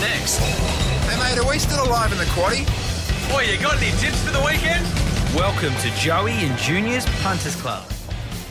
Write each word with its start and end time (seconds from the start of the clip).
next. 0.00 0.38
Hey 0.38 1.18
mate, 1.18 1.38
are 1.38 1.48
we 1.48 1.58
still 1.58 1.84
alive 1.84 2.10
in 2.10 2.18
the 2.18 2.24
quaddy? 2.24 2.64
Boy, 3.30 3.42
you 3.42 3.60
got 3.60 3.76
any 3.76 3.90
tips 3.98 4.22
for 4.24 4.32
the 4.32 4.40
weekend? 4.40 4.84
Welcome 5.34 5.74
to 5.82 5.90
Joey 5.96 6.32
and 6.32 6.58
Junior's 6.58 7.06
Punters 7.22 7.54
Club. 7.56 7.84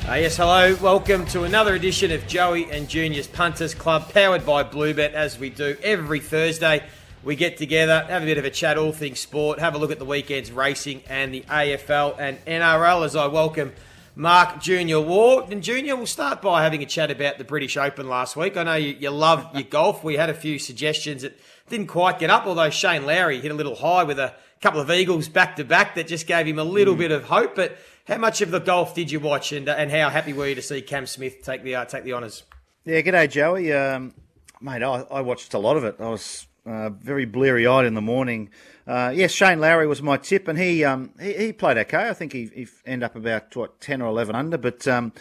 Uh, 0.07 0.13
yes, 0.13 0.37
hello. 0.37 0.75
Welcome 0.75 1.25
to 1.27 1.43
another 1.43 1.73
edition 1.73 2.11
of 2.11 2.25
Joey 2.27 2.69
and 2.71 2.87
Junior's 2.87 3.27
Punters 3.27 3.73
Club, 3.73 4.13
powered 4.13 4.45
by 4.45 4.63
Bluebet, 4.63 5.13
as 5.13 5.37
we 5.39 5.49
do 5.49 5.75
every 5.83 6.19
Thursday. 6.19 6.83
We 7.23 7.35
get 7.35 7.57
together, 7.57 8.05
have 8.07 8.23
a 8.23 8.25
bit 8.25 8.37
of 8.37 8.45
a 8.45 8.49
chat, 8.49 8.77
all 8.77 8.91
things 8.91 9.19
sport, 9.19 9.59
have 9.59 9.75
a 9.75 9.77
look 9.77 9.91
at 9.91 9.99
the 9.99 10.05
weekend's 10.05 10.51
racing 10.51 11.03
and 11.09 11.33
the 11.33 11.41
AFL 11.41 12.15
and 12.19 12.37
NRL 12.45 13.05
as 13.05 13.15
I 13.15 13.27
welcome 13.27 13.73
Mark 14.19 14.59
Junior 14.59 14.99
Ward. 14.99 15.49
And 15.49 15.63
Junior, 15.63 15.95
we'll 15.95 16.05
start 16.05 16.41
by 16.41 16.61
having 16.61 16.83
a 16.83 16.85
chat 16.85 17.09
about 17.09 17.37
the 17.37 17.45
British 17.45 17.77
Open 17.77 18.09
last 18.09 18.35
week. 18.35 18.57
I 18.57 18.63
know 18.63 18.73
you, 18.73 18.93
you 18.99 19.09
love 19.11 19.47
your 19.53 19.63
golf. 19.69 20.03
We 20.03 20.17
had 20.17 20.29
a 20.29 20.33
few 20.33 20.59
suggestions 20.59 21.21
that 21.21 21.39
didn't 21.69 21.87
quite 21.87 22.19
get 22.19 22.29
up, 22.29 22.45
although 22.45 22.69
Shane 22.69 23.05
Lowry 23.05 23.39
hit 23.39 23.49
a 23.49 23.53
little 23.53 23.75
high 23.75 24.03
with 24.03 24.19
a 24.19 24.33
couple 24.59 24.81
of 24.81 24.91
eagles 24.91 25.29
back 25.29 25.55
to 25.55 25.63
back 25.63 25.95
that 25.95 26.07
just 26.07 26.27
gave 26.27 26.45
him 26.45 26.59
a 26.59 26.65
little 26.65 26.95
bit 26.95 27.11
of 27.13 27.23
hope. 27.23 27.55
But 27.55 27.77
how 28.09 28.17
much 28.17 28.41
of 28.41 28.51
the 28.51 28.59
golf 28.59 28.93
did 28.93 29.09
you 29.09 29.21
watch, 29.21 29.53
and 29.53 29.69
and 29.69 29.89
how 29.89 30.09
happy 30.09 30.33
were 30.33 30.47
you 30.47 30.55
to 30.55 30.61
see 30.61 30.81
Cam 30.81 31.05
Smith 31.05 31.41
take 31.41 31.63
the 31.63 31.75
uh, 31.75 31.85
take 31.85 32.03
the 32.03 32.11
honours? 32.11 32.43
Yeah, 32.83 32.99
g'day, 32.99 33.29
Joey. 33.29 33.71
Um, 33.71 34.13
mate, 34.59 34.83
I, 34.83 35.05
I 35.09 35.21
watched 35.21 35.53
a 35.53 35.59
lot 35.59 35.77
of 35.77 35.85
it. 35.85 35.95
I 35.97 36.09
was 36.09 36.45
uh, 36.69 36.89
very 36.89 37.25
bleary 37.25 37.65
eyed 37.65 37.85
in 37.85 37.95
the 37.95 38.01
morning. 38.01 38.49
Uh, 38.85 39.11
yes, 39.13 39.31
Shane 39.31 39.59
Lowry 39.59 39.87
was 39.87 40.01
my 40.01 40.17
tip, 40.17 40.47
and 40.47 40.57
he 40.57 40.83
um, 40.83 41.13
he, 41.19 41.33
he 41.33 41.53
played 41.53 41.77
okay. 41.77 42.09
I 42.09 42.13
think 42.13 42.33
he, 42.33 42.45
he 42.53 42.67
ended 42.85 43.05
up 43.05 43.15
about 43.15 43.55
what 43.55 43.81
ten 43.81 44.01
or 44.01 44.07
eleven 44.07 44.35
under. 44.35 44.57
But 44.57 44.87
um, 44.87 45.13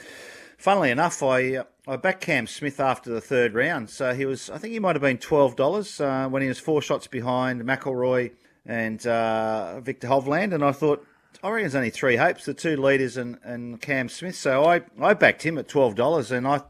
funnily 0.59 0.91
enough, 0.91 1.23
I 1.23 1.57
uh, 1.57 1.65
I 1.87 1.97
backed 1.97 2.21
Cam 2.21 2.47
Smith 2.47 2.81
after 2.81 3.11
the 3.11 3.21
third 3.21 3.55
round, 3.55 3.89
so 3.89 4.15
he 4.15 4.27
was 4.27 4.51
I 4.51 4.59
think 4.59 4.73
he 4.73 4.79
might 4.79 4.95
have 4.95 5.03
been 5.03 5.19
twelve 5.19 5.57
dollars 5.57 6.01
uh, 6.01 6.29
when 6.29 6.43
he 6.43 6.49
was 6.49 6.59
four 6.59 6.83
shots 6.83 7.07
behind 7.07 7.63
McIlroy 7.63 8.33
and 8.67 9.07
uh, 9.07 9.81
Viktor 9.81 10.09
Hovland, 10.09 10.53
and 10.55 10.65
I 10.65 10.73
thought. 10.73 11.05
I 11.41 11.51
reckon 11.51 11.65
there's 11.65 11.75
only 11.77 11.91
three 11.91 12.17
hopes, 12.17 12.47
the 12.47 12.55
two 12.55 12.77
leaders 12.77 13.17
and, 13.17 13.39
and 13.45 13.81
Cam 13.81 14.09
Smith. 14.09 14.35
So 14.35 14.65
I, 14.65 14.81
I 15.01 15.15
backed 15.15 15.43
him 15.43 15.57
at 15.57 15.69
twelve 15.69 15.95
dollars, 15.95 16.33
and 16.33 16.49
I 16.49 16.63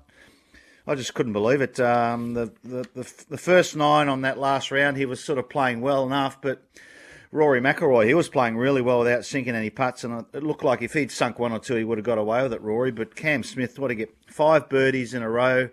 I 0.89 0.95
just 0.95 1.13
couldn't 1.13 1.35
believe 1.35 1.61
it. 1.61 1.79
Um, 1.79 2.33
the, 2.33 2.51
the, 2.65 2.89
the 2.95 3.25
the 3.29 3.39
first 3.39 3.77
nine 3.77 4.09
on 4.09 4.23
that 4.23 4.39
last 4.39 4.71
round, 4.71 4.97
he 4.97 5.05
was 5.05 5.23
sort 5.23 5.39
of 5.39 5.51
playing 5.51 5.83
well 5.83 6.07
enough, 6.07 6.41
but 6.41 6.63
Rory 7.31 7.61
McIlroy, 7.61 8.07
he 8.07 8.15
was 8.15 8.31
playing 8.31 8.57
really 8.57 8.81
well 8.81 9.01
without 9.01 9.27
sinking 9.27 9.55
any 9.55 9.69
putts, 9.69 10.03
and 10.03 10.25
it 10.33 10.43
looked 10.43 10.65
like 10.65 10.81
if 10.81 10.95
he'd 10.95 11.13
sunk 11.13 11.39
one 11.39 11.53
or 11.53 11.59
two, 11.59 11.75
he 11.75 11.85
would 11.85 11.99
have 11.99 12.07
got 12.07 12.17
away 12.17 12.43
with 12.43 12.55
it, 12.55 12.63
Rory. 12.63 12.91
But 12.91 13.15
Cam 13.15 13.43
Smith, 13.43 13.79
what 13.79 13.89
to 13.89 13.95
get 13.95 14.15
five 14.29 14.71
birdies 14.71 15.13
in 15.13 15.23
a 15.23 15.29
row 15.29 15.69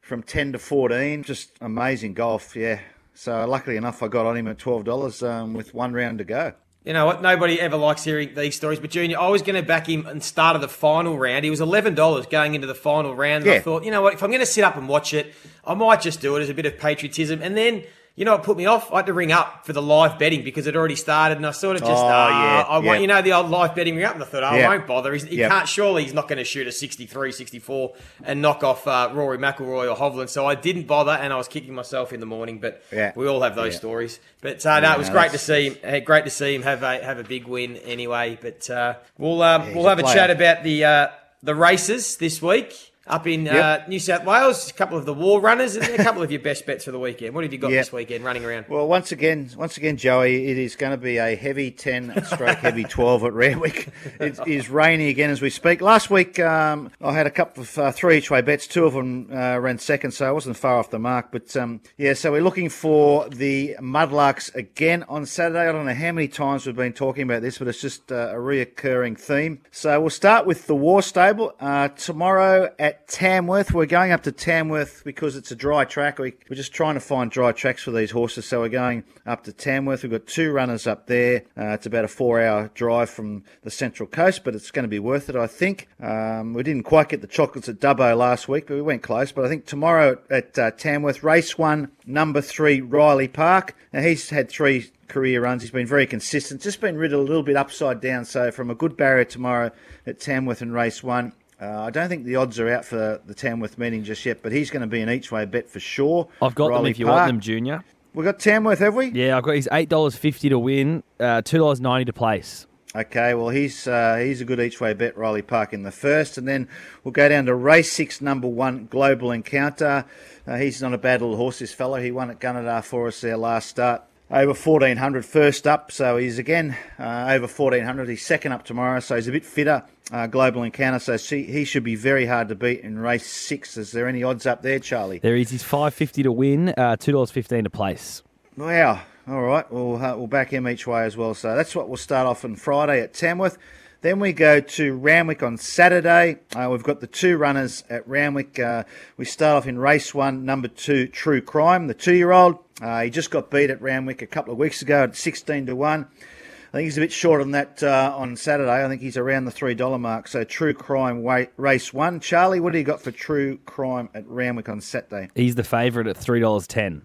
from 0.00 0.22
ten 0.22 0.52
to 0.52 0.58
fourteen, 0.58 1.22
just 1.22 1.52
amazing 1.60 2.14
golf, 2.14 2.56
yeah. 2.56 2.80
So 3.12 3.46
luckily 3.46 3.76
enough, 3.76 4.02
I 4.02 4.08
got 4.08 4.24
on 4.24 4.34
him 4.34 4.48
at 4.48 4.58
twelve 4.58 4.84
dollars 4.84 5.22
um, 5.22 5.52
with 5.52 5.74
one 5.74 5.92
round 5.92 6.18
to 6.18 6.24
go. 6.24 6.54
You 6.84 6.92
know 6.92 7.06
what? 7.06 7.22
Nobody 7.22 7.58
ever 7.58 7.78
likes 7.78 8.04
hearing 8.04 8.34
these 8.34 8.54
stories. 8.56 8.78
But 8.78 8.90
Junior, 8.90 9.18
I 9.18 9.28
was 9.28 9.40
going 9.40 9.54
to 9.56 9.66
back 9.66 9.88
him 9.88 10.06
and 10.06 10.22
start 10.22 10.54
of 10.54 10.60
the 10.60 10.68
final 10.68 11.18
round. 11.18 11.44
He 11.44 11.50
was 11.50 11.62
eleven 11.62 11.94
dollars 11.94 12.26
going 12.26 12.54
into 12.54 12.66
the 12.66 12.74
final 12.74 13.14
round. 13.14 13.44
And 13.44 13.52
I 13.52 13.60
thought, 13.60 13.84
you 13.84 13.90
know 13.90 14.02
what? 14.02 14.12
If 14.14 14.22
I'm 14.22 14.30
going 14.30 14.40
to 14.40 14.46
sit 14.46 14.64
up 14.64 14.76
and 14.76 14.86
watch 14.86 15.14
it, 15.14 15.32
I 15.64 15.72
might 15.72 16.02
just 16.02 16.20
do 16.20 16.36
it 16.36 16.42
as 16.42 16.50
a 16.50 16.54
bit 16.54 16.66
of 16.66 16.78
patriotism. 16.78 17.40
And 17.42 17.56
then, 17.56 17.84
you 18.16 18.24
know, 18.24 18.32
what 18.32 18.44
put 18.44 18.56
me 18.56 18.66
off. 18.66 18.92
I 18.92 18.96
had 18.98 19.06
to 19.06 19.12
ring 19.12 19.32
up 19.32 19.66
for 19.66 19.72
the 19.72 19.82
live 19.82 20.18
betting 20.20 20.44
because 20.44 20.66
it 20.68 20.76
already 20.76 20.94
started, 20.94 21.36
and 21.36 21.44
I 21.46 21.50
sort 21.50 21.74
of 21.76 21.82
just, 21.82 21.92
Oh, 21.92 22.06
ah, 22.06 22.28
yeah, 22.28 22.62
I 22.68 22.78
want, 22.78 22.86
yeah. 22.86 22.94
you 22.98 23.06
know, 23.08 23.22
the 23.22 23.32
old 23.32 23.50
live 23.50 23.74
betting 23.74 23.96
ring 23.96 24.04
up, 24.04 24.14
and 24.14 24.22
I 24.22 24.26
thought, 24.26 24.44
oh, 24.44 24.54
Yeah. 24.54 24.66
I 24.66 24.76
won't 24.76 24.86
bother. 24.86 25.12
He's, 25.12 25.24
he 25.24 25.38
can't. 25.38 25.68
Surely 25.68 26.04
he's 26.04 26.14
not 26.14 26.28
going 26.28 26.38
to 26.38 26.44
shoot 26.44 26.66
a 26.68 26.72
63, 26.72 27.32
64 27.32 27.92
and 28.22 28.40
knock 28.40 28.62
off 28.62 28.86
uh, 28.86 29.10
Rory 29.12 29.38
McIlroy 29.38 29.90
or 29.92 29.96
Hovland. 29.96 30.28
So 30.28 30.46
I 30.46 30.54
didn't 30.54 30.86
bother, 30.86 31.10
and 31.12 31.32
I 31.32 31.36
was 31.36 31.48
kicking 31.48 31.74
myself 31.74 32.12
in 32.12 32.20
the 32.20 32.26
morning. 32.26 32.60
But 32.60 32.82
Yeah. 32.92 33.12
we 33.16 33.26
all 33.26 33.40
have 33.42 33.56
those 33.56 33.74
stories. 33.74 34.20
But 34.40 34.64
uh, 34.64 34.78
no, 34.80 34.92
it 34.92 34.98
was 34.98 35.08
no, 35.08 35.14
great 35.14 35.32
to 35.32 35.38
see 35.38 35.70
him. 35.70 35.76
eh, 35.82 35.98
Great 36.00 36.24
to 36.24 36.30
see 36.30 36.54
him 36.54 36.62
have 36.62 36.82
a 36.84 37.02
have 37.04 37.18
a 37.18 37.24
big 37.24 37.46
win 37.46 37.76
anyway. 37.78 38.38
But 38.40 38.70
uh, 38.70 38.94
we'll 39.18 39.42
um, 39.42 39.74
we'll 39.74 39.88
have 39.88 39.98
a 39.98 40.02
player. 40.02 40.14
chat 40.14 40.30
about 40.30 40.62
the 40.62 40.84
uh, 40.84 41.08
the 41.42 41.54
races 41.54 42.16
this 42.18 42.40
week 42.40 42.92
up 43.06 43.26
in 43.26 43.46
uh, 43.48 43.84
New 43.88 43.98
South 43.98 44.24
Wales. 44.24 44.70
A 44.70 44.72
couple 44.72 44.96
of 44.96 45.04
the 45.06 45.14
war 45.14 45.40
runners 45.40 45.76
and 45.76 45.86
a 45.88 46.02
couple 46.02 46.22
of 46.22 46.30
your 46.30 46.40
best 46.40 46.66
bets 46.66 46.84
for 46.84 46.90
the 46.92 46.98
weekend. 46.98 47.34
What 47.34 47.44
have 47.44 47.52
you 47.52 47.58
got 47.58 47.70
Yeah. 47.70 47.78
this 47.80 47.92
weekend 47.92 48.24
running 48.24 48.44
around? 48.44 48.66
Well, 48.68 48.86
once 48.88 49.12
again, 49.12 49.50
once 49.56 49.76
again, 49.76 49.96
Joey, 49.96 50.48
it 50.50 50.58
is 50.58 50.76
going 50.76 50.92
to 50.92 50.96
be 50.96 51.18
a 51.18 51.34
heavy 51.36 51.70
ten 51.70 52.24
stroke 52.24 52.58
heavy 52.58 52.84
twelve 52.88 53.24
at 53.24 53.32
Randwick. 53.32 53.88
It 54.20 54.38
is 54.46 54.68
raining 54.70 55.08
again 55.08 55.30
as 55.30 55.42
we 55.42 55.50
speak. 55.50 55.80
Last 55.80 56.10
week, 56.10 56.38
um, 56.40 56.90
I 57.02 57.12
had 57.12 57.26
a 57.26 57.30
couple 57.30 57.62
of 57.62 57.78
uh, 57.78 57.92
three 57.92 58.18
each 58.18 58.30
way 58.30 58.40
bets. 58.40 58.66
Two 58.66 58.84
of 58.86 58.94
them 58.94 59.28
uh, 59.32 59.58
ran 59.58 59.78
second, 59.78 60.12
so 60.12 60.26
I 60.26 60.30
wasn't 60.32 60.56
far 60.56 60.78
off 60.78 60.90
the 60.90 60.98
mark. 60.98 61.30
But 61.32 61.54
um, 61.56 61.80
yeah, 61.96 62.14
so 62.14 62.32
we're 62.32 62.42
looking 62.42 62.68
for 62.70 63.28
the 63.28 63.76
Mudlarks 63.80 64.54
again 64.54 65.04
on 65.08 65.26
Saturday. 65.26 65.68
I 65.68 65.72
don't 65.72 65.86
know 65.86 65.94
how 65.94 66.12
many 66.12 66.28
times 66.28 66.66
we've 66.66 66.76
been 66.76 66.92
talking 66.92 67.22
about 67.24 67.42
this, 67.42 67.58
but 67.58 67.68
it's 67.68 67.80
just 67.80 68.10
uh, 68.10 68.30
a 68.32 68.36
reoccurring 68.36 69.18
theme. 69.18 69.60
So 69.70 70.00
we'll 70.00 70.10
start 70.10 70.46
with 70.46 70.66
the 70.66 70.74
Waugh 70.74 71.00
Stable 71.00 71.54
uh, 71.60 71.88
tomorrow 71.88 72.72
at 72.78 72.93
Tamworth. 73.06 73.72
We're 73.72 73.86
going 73.86 74.12
up 74.12 74.22
to 74.24 74.32
Tamworth 74.32 75.02
because 75.04 75.36
it's 75.36 75.50
a 75.50 75.56
dry 75.56 75.84
track. 75.84 76.18
We, 76.18 76.34
we're 76.48 76.56
just 76.56 76.72
trying 76.72 76.94
to 76.94 77.00
find 77.00 77.30
dry 77.30 77.52
tracks 77.52 77.82
for 77.82 77.90
these 77.90 78.10
horses, 78.10 78.46
so 78.46 78.60
we're 78.60 78.68
going 78.68 79.04
up 79.26 79.44
to 79.44 79.52
Tamworth. 79.52 80.02
We've 80.02 80.12
got 80.12 80.26
two 80.26 80.52
runners 80.52 80.86
up 80.86 81.06
there. 81.06 81.44
Uh, 81.56 81.68
it's 81.68 81.86
about 81.86 82.04
a 82.04 82.08
four-hour 82.08 82.70
drive 82.74 83.10
from 83.10 83.44
the 83.62 83.70
Central 83.70 84.08
Coast, 84.08 84.44
but 84.44 84.54
it's 84.54 84.70
going 84.70 84.84
to 84.84 84.88
be 84.88 84.98
worth 84.98 85.28
it, 85.28 85.36
I 85.36 85.46
think. 85.46 85.88
Um, 86.00 86.54
we 86.54 86.62
didn't 86.62 86.84
quite 86.84 87.08
get 87.08 87.20
the 87.20 87.26
chocolates 87.26 87.68
at 87.68 87.80
Dubbo 87.80 88.16
last 88.16 88.48
week, 88.48 88.66
but 88.66 88.74
we 88.74 88.82
went 88.82 89.02
close. 89.02 89.32
But 89.32 89.44
I 89.44 89.48
think 89.48 89.66
tomorrow 89.66 90.18
at 90.30 90.58
uh, 90.58 90.70
Tamworth, 90.72 91.22
race 91.22 91.56
one, 91.58 91.90
number 92.06 92.40
three, 92.40 92.80
Riley 92.80 93.28
Park. 93.28 93.76
Now 93.92 94.02
he's 94.02 94.30
had 94.30 94.48
three 94.48 94.90
career 95.08 95.42
runs. 95.42 95.62
He's 95.62 95.70
been 95.70 95.86
very 95.86 96.06
consistent. 96.06 96.62
Just 96.62 96.80
been 96.80 96.96
ridden 96.96 97.18
a 97.18 97.22
little 97.22 97.42
bit 97.42 97.56
upside 97.56 98.00
down. 98.00 98.24
So 98.24 98.50
from 98.50 98.70
a 98.70 98.74
good 98.74 98.96
barrier 98.96 99.24
tomorrow 99.24 99.70
at 100.06 100.20
Tamworth 100.20 100.62
in 100.62 100.72
race 100.72 101.02
one. 101.02 101.32
Uh, 101.64 101.82
I 101.82 101.90
don't 101.90 102.08
think 102.08 102.24
the 102.24 102.36
odds 102.36 102.60
are 102.60 102.68
out 102.68 102.84
for 102.84 103.20
the 103.24 103.34
Tamworth 103.34 103.78
meeting 103.78 104.04
just 104.04 104.26
yet, 104.26 104.42
but 104.42 104.52
he's 104.52 104.70
going 104.70 104.82
to 104.82 104.86
be 104.86 105.00
an 105.00 105.08
each 105.08 105.32
way 105.32 105.46
bet 105.46 105.70
for 105.70 105.80
sure. 105.80 106.28
I've 106.42 106.54
got 106.54 106.68
them 106.72 106.84
if 106.86 106.98
you 106.98 107.06
Park. 107.06 107.16
want 107.16 107.28
them, 107.28 107.40
Junior. 107.40 107.82
We've 108.12 108.24
got 108.24 108.38
Tamworth, 108.38 108.80
have 108.80 108.94
we? 108.94 109.06
Yeah, 109.06 109.38
I've 109.38 109.44
got 109.44 109.54
his 109.54 109.68
eight 109.72 109.88
dollars 109.88 110.14
fifty 110.14 110.48
to 110.50 110.58
win, 110.58 111.02
uh, 111.18 111.42
two 111.42 111.58
dollars 111.58 111.80
ninety 111.80 112.04
to 112.04 112.12
place. 112.12 112.66
Okay, 112.96 113.34
well 113.34 113.48
he's 113.48 113.88
uh, 113.88 114.16
he's 114.22 114.40
a 114.40 114.44
good 114.44 114.60
each 114.60 114.80
way 114.80 114.92
bet, 114.94 115.16
Riley 115.16 115.42
Park 115.42 115.72
in 115.72 115.82
the 115.82 115.90
first, 115.90 116.38
and 116.38 116.46
then 116.46 116.68
we'll 117.02 117.12
go 117.12 117.28
down 117.28 117.46
to 117.46 117.54
race 117.54 117.90
six, 117.90 118.20
number 118.20 118.46
one, 118.46 118.86
Global 118.86 119.32
Encounter. 119.32 120.04
Uh, 120.46 120.56
he's 120.56 120.80
not 120.80 120.92
a 120.94 120.98
bad 120.98 121.22
little 121.22 121.36
horse, 121.36 121.58
this 121.58 121.72
fellow. 121.74 122.00
He 122.00 122.12
won 122.12 122.30
at 122.30 122.38
Gunnedah 122.38 122.84
for 122.84 123.08
us 123.08 123.20
there 123.20 123.36
last 123.36 123.68
start. 123.68 124.04
Over 124.34 124.48
1400 124.48 125.24
first 125.24 125.64
up, 125.64 125.92
so 125.92 126.16
he's 126.16 126.40
again 126.40 126.76
uh, 126.98 127.26
over 127.28 127.46
1400. 127.46 128.08
He's 128.08 128.26
second 128.26 128.50
up 128.50 128.64
tomorrow, 128.64 128.98
so 128.98 129.14
he's 129.14 129.28
a 129.28 129.30
bit 129.30 129.44
fitter. 129.44 129.84
Uh, 130.10 130.26
Global 130.26 130.64
Encounter, 130.64 130.98
so 130.98 131.16
see, 131.16 131.44
he 131.44 131.64
should 131.64 131.84
be 131.84 131.94
very 131.94 132.26
hard 132.26 132.48
to 132.48 132.56
beat 132.56 132.80
in 132.80 132.98
race 132.98 133.28
six. 133.28 133.76
Is 133.76 133.92
there 133.92 134.08
any 134.08 134.24
odds 134.24 134.44
up 134.44 134.62
there, 134.62 134.80
Charlie? 134.80 135.20
There 135.20 135.36
is 135.36 135.50
his 135.50 135.62
five 135.62 135.94
fifty 135.94 136.24
to 136.24 136.32
win, 136.32 136.70
uh, 136.70 136.96
two 136.96 137.12
dollars 137.12 137.30
fifteen 137.30 137.62
to 137.62 137.70
place. 137.70 138.24
Wow. 138.56 139.02
All 139.28 139.42
right. 139.42 139.70
We'll, 139.70 140.04
uh, 140.04 140.16
we'll 140.16 140.26
back 140.26 140.50
him 140.50 140.66
each 140.66 140.84
way 140.84 141.04
as 141.04 141.16
well. 141.16 141.34
So 141.34 141.54
that's 141.54 141.76
what 141.76 141.88
we'll 141.88 141.96
start 141.96 142.26
off 142.26 142.44
on 142.44 142.56
Friday 142.56 143.02
at 143.02 143.14
Tamworth. 143.14 143.56
Then 144.00 144.18
we 144.18 144.32
go 144.32 144.58
to 144.58 144.96
Randwick 144.96 145.44
on 145.44 145.58
Saturday. 145.58 146.40
Uh, 146.56 146.68
we've 146.72 146.82
got 146.82 147.00
the 147.00 147.06
two 147.06 147.36
runners 147.36 147.84
at 147.88 148.06
Randwick. 148.08 148.58
Uh, 148.58 148.82
we 149.16 149.26
start 149.26 149.58
off 149.58 149.68
in 149.68 149.78
race 149.78 150.12
one, 150.12 150.44
number 150.44 150.66
two, 150.66 151.06
True 151.06 151.40
Crime, 151.40 151.86
the 151.86 151.94
two 151.94 152.14
year 152.14 152.32
old. 152.32 152.58
Uh, 152.82 153.02
he 153.02 153.10
just 153.10 153.30
got 153.30 153.50
beat 153.50 153.70
at 153.70 153.80
Randwick 153.80 154.22
a 154.22 154.26
couple 154.26 154.52
of 154.52 154.58
weeks 154.58 154.82
ago 154.82 155.04
at 155.04 155.16
16 155.16 155.66
to 155.66 155.76
1. 155.76 156.08
I 156.10 156.76
think 156.78 156.86
he's 156.86 156.98
a 156.98 157.02
bit 157.02 157.12
short 157.12 157.40
on 157.40 157.52
that 157.52 157.82
uh, 157.84 158.12
on 158.16 158.34
Saturday. 158.36 158.84
I 158.84 158.88
think 158.88 159.00
he's 159.00 159.16
around 159.16 159.44
the 159.44 159.52
$3 159.52 160.00
mark. 160.00 160.26
So 160.26 160.42
True 160.42 160.74
Crime 160.74 161.22
wa- 161.22 161.44
race 161.56 161.94
one. 161.94 162.18
Charlie, 162.18 162.58
what 162.58 162.72
do 162.72 162.78
you 162.78 162.84
got 162.84 163.00
for 163.00 163.12
True 163.12 163.58
Crime 163.64 164.08
at 164.12 164.26
Randwick 164.26 164.68
on 164.68 164.80
Saturday? 164.80 165.28
He's 165.36 165.54
the 165.54 165.62
favourite 165.62 166.08
at 166.08 166.16
three 166.16 166.40
dollars 166.40 166.66
ten. 166.66 167.02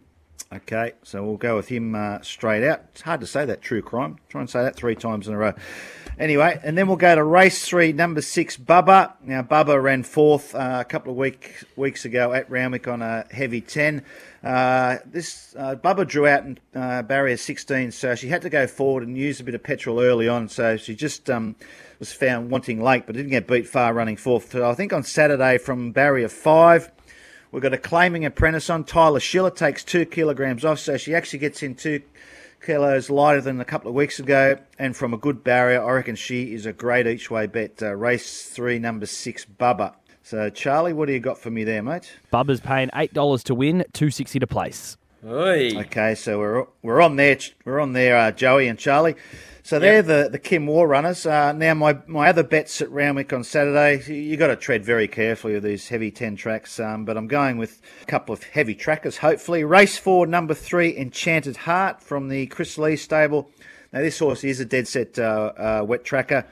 Okay, 0.52 0.94
so 1.04 1.24
we'll 1.24 1.38
go 1.38 1.56
with 1.56 1.68
him 1.68 1.94
uh, 1.94 2.22
straight 2.22 2.68
out. 2.68 2.82
It's 2.94 3.02
hard 3.02 3.20
to 3.22 3.28
say 3.28 3.46
that 3.46 3.62
true 3.62 3.84
crime. 3.84 4.18
Try 4.30 4.42
and 4.42 4.50
say 4.50 4.64
that 4.64 4.76
three 4.76 4.96
times 4.96 5.28
in 5.28 5.36
a 5.36 5.38
row. 5.38 5.54
Anyway, 6.18 6.60
and 6.64 6.76
then 6.76 6.88
we'll 6.88 6.98
go 6.98 7.14
to 7.14 7.24
race 7.24 7.64
three, 7.64 7.94
number 7.94 8.24
six, 8.24 8.58
Bubba. 8.58 9.14
Now, 9.22 9.44
Bubba 9.44 9.80
ran 9.80 10.02
fourth 10.02 10.56
uh, 10.56 10.78
a 10.82 10.86
couple 10.86 11.12
of 11.12 11.18
week, 11.18 11.54
weeks 11.76 12.04
ago 12.04 12.34
at 12.34 12.50
Randwick 12.50 12.88
on 12.88 13.04
a 13.04 13.26
heavy 13.30 13.62
10. 13.62 14.04
Uh, 14.44 14.98
this 15.06 15.56
uh, 15.58 15.76
Bubba 15.76 16.08
drew 16.08 16.28
out 16.28 16.46
in 16.46 16.60
uh, 16.74 17.02
barrier 17.02 17.38
16, 17.38 17.92
so 17.92 18.16
she 18.16 18.30
had 18.30 18.42
to 18.44 18.50
go 18.50 18.68
forward 18.68 19.04
and 19.04 19.18
use 19.18 19.40
a 19.40 19.44
bit 19.44 19.56
of 19.56 19.64
petrol 19.64 20.00
early 20.00 20.28
on. 20.28 20.48
So 20.48 20.78
she 20.78 20.96
just 20.96 21.30
um, 21.30 21.56
was 22.00 22.14
found 22.14 22.50
wanting 22.50 22.82
late, 22.82 23.06
but 23.06 23.16
didn't 23.16 23.32
get 23.32 23.48
beat 23.48 23.68
far 23.68 23.94
running 23.94 24.18
fourth. 24.18 24.52
So 24.52 24.70
I 24.70 24.74
think 24.76 24.94
on 24.94 25.04
Saturday 25.04 25.58
from 25.58 25.92
barrier 25.92 26.30
five, 26.30 26.92
We've 27.52 27.64
got 27.64 27.74
a 27.74 27.80
claiming 27.80 28.26
apprentice 28.26 28.70
on. 28.70 28.84
Tyler 28.84 29.20
Schiller 29.20 29.50
takes 29.50 29.84
two 29.84 30.06
kilograms 30.06 30.64
off, 30.64 30.78
so 30.78 30.98
she 30.98 31.16
actually 31.16 31.40
gets 31.40 31.64
in 31.64 31.74
two 31.74 32.04
kilos 32.64 33.10
lighter 33.10 33.42
than 33.42 33.60
a 33.60 33.66
couple 33.66 33.90
of 33.90 33.96
weeks 33.96 34.20
ago. 34.20 34.60
And 34.78 34.96
from 34.96 35.16
a 35.16 35.18
good 35.18 35.44
barrier, 35.44 35.84
I 35.84 35.94
reckon 35.94 36.16
she 36.16 36.54
is 36.54 36.68
a 36.68 36.74
great 36.74 37.08
each 37.08 37.32
way 37.32 37.48
bet. 37.48 37.82
Uh, 37.82 37.96
race 37.96 38.46
three, 38.46 38.78
number 38.78 39.08
six, 39.08 39.46
Bubba. 39.46 39.96
So, 40.30 40.48
Charlie, 40.52 40.94
what 40.94 41.08
do 41.08 41.14
you 41.14 41.20
got 41.20 41.40
for 41.40 41.50
me 41.50 41.64
there, 41.64 41.82
mate? 41.82 42.20
Bubba's 42.32 42.60
paying 42.60 42.92
eight 42.94 43.16
dollars 43.16 43.44
to 43.46 43.56
win, 43.56 43.84
two 43.94 44.12
sixty 44.12 44.38
to 44.38 44.46
place. 44.46 44.96
Oi. 45.28 45.72
Okay, 45.76 46.14
so 46.14 46.38
we're 46.38 46.68
we're 46.84 47.02
on 47.02 47.16
there. 47.16 47.40
We're 47.66 47.80
on 47.80 47.94
there, 47.94 48.16
uh, 48.16 48.30
Joey 48.30 48.68
and 48.68 48.78
Charlie. 48.78 49.16
So 49.64 49.80
they're 49.80 50.04
the, 50.04 50.30
the 50.32 50.38
Kim 50.38 50.68
Waugh 50.68 50.84
runners. 50.84 51.26
Uh, 51.26 51.52
now 51.54 51.74
my, 51.74 51.98
my 52.06 52.30
other 52.30 52.44
bets 52.44 52.80
at 52.80 52.92
Randwick 52.92 53.34
on 53.34 53.44
Saturday. 53.44 54.04
You 54.08 54.38
got 54.38 54.48
to 54.48 54.56
tread 54.56 54.86
very 54.86 55.08
carefully 55.08 55.56
with 55.56 55.64
these 55.64 55.88
heavy 55.90 56.12
ten 56.12 56.36
tracks. 56.36 56.80
Um, 56.80 57.06
but 57.06 57.18
I'm 57.18 57.28
going 57.28 57.58
with 57.58 57.82
a 58.04 58.06
couple 58.06 58.32
of 58.32 58.44
heavy 58.44 58.76
trackers. 58.76 59.18
Hopefully, 59.18 59.64
race 59.64 59.98
four, 59.98 60.28
number 60.28 60.54
three, 60.54 60.96
Enchanted 60.96 61.58
Heart 61.58 62.04
from 62.04 62.28
the 62.28 62.46
Kris 62.46 62.78
Lees 62.78 63.02
stable. 63.02 63.50
Now 63.92 64.02
this 64.02 64.20
horse 64.20 64.44
is 64.44 64.60
a 64.60 64.66
dead 64.66 64.88
set 64.88 65.18
uh, 65.18 65.54
uh, 65.58 65.86
wet 65.88 66.04
tracker. 66.04 66.46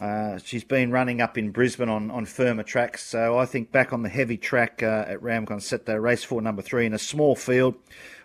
Uh, 0.00 0.38
she's 0.38 0.64
been 0.64 0.90
running 0.90 1.20
up 1.20 1.36
in 1.36 1.50
Brisbane 1.50 1.88
on, 1.88 2.10
on 2.10 2.24
firmer 2.24 2.62
tracks, 2.62 3.04
so 3.04 3.38
I 3.38 3.44
think 3.44 3.70
back 3.70 3.92
on 3.92 4.02
the 4.02 4.08
heavy 4.08 4.38
track 4.38 4.82
uh, 4.82 5.04
at 5.06 5.22
Randwick 5.22 5.50
on 5.50 5.60
Saturday, 5.60 5.98
race 5.98 6.24
four, 6.24 6.40
number 6.40 6.62
three, 6.62 6.86
in 6.86 6.94
a 6.94 6.98
small 6.98 7.36
field. 7.36 7.74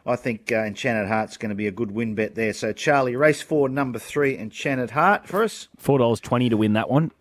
I 0.05 0.15
think 0.15 0.51
uh, 0.51 0.59
Enchanted 0.59 1.09
Heart's 1.09 1.35
going 1.35 1.49
to 1.49 1.55
be 1.55 1.67
a 1.67 1.71
good 1.71 1.91
win 1.91 2.15
bet 2.15 2.35
there. 2.35 2.53
So, 2.53 2.71
Charlie, 2.71 3.17
race 3.17 3.41
four, 3.41 3.67
number 3.67 3.99
three, 3.99 4.37
Enchanted 4.37 4.91
Heart 4.91 5.27
for 5.27 5.43
us. 5.43 5.67
$4.20 5.83 6.49
to 6.51 6.57
win 6.57 6.73
that 6.73 6.89
one. 6.89 7.11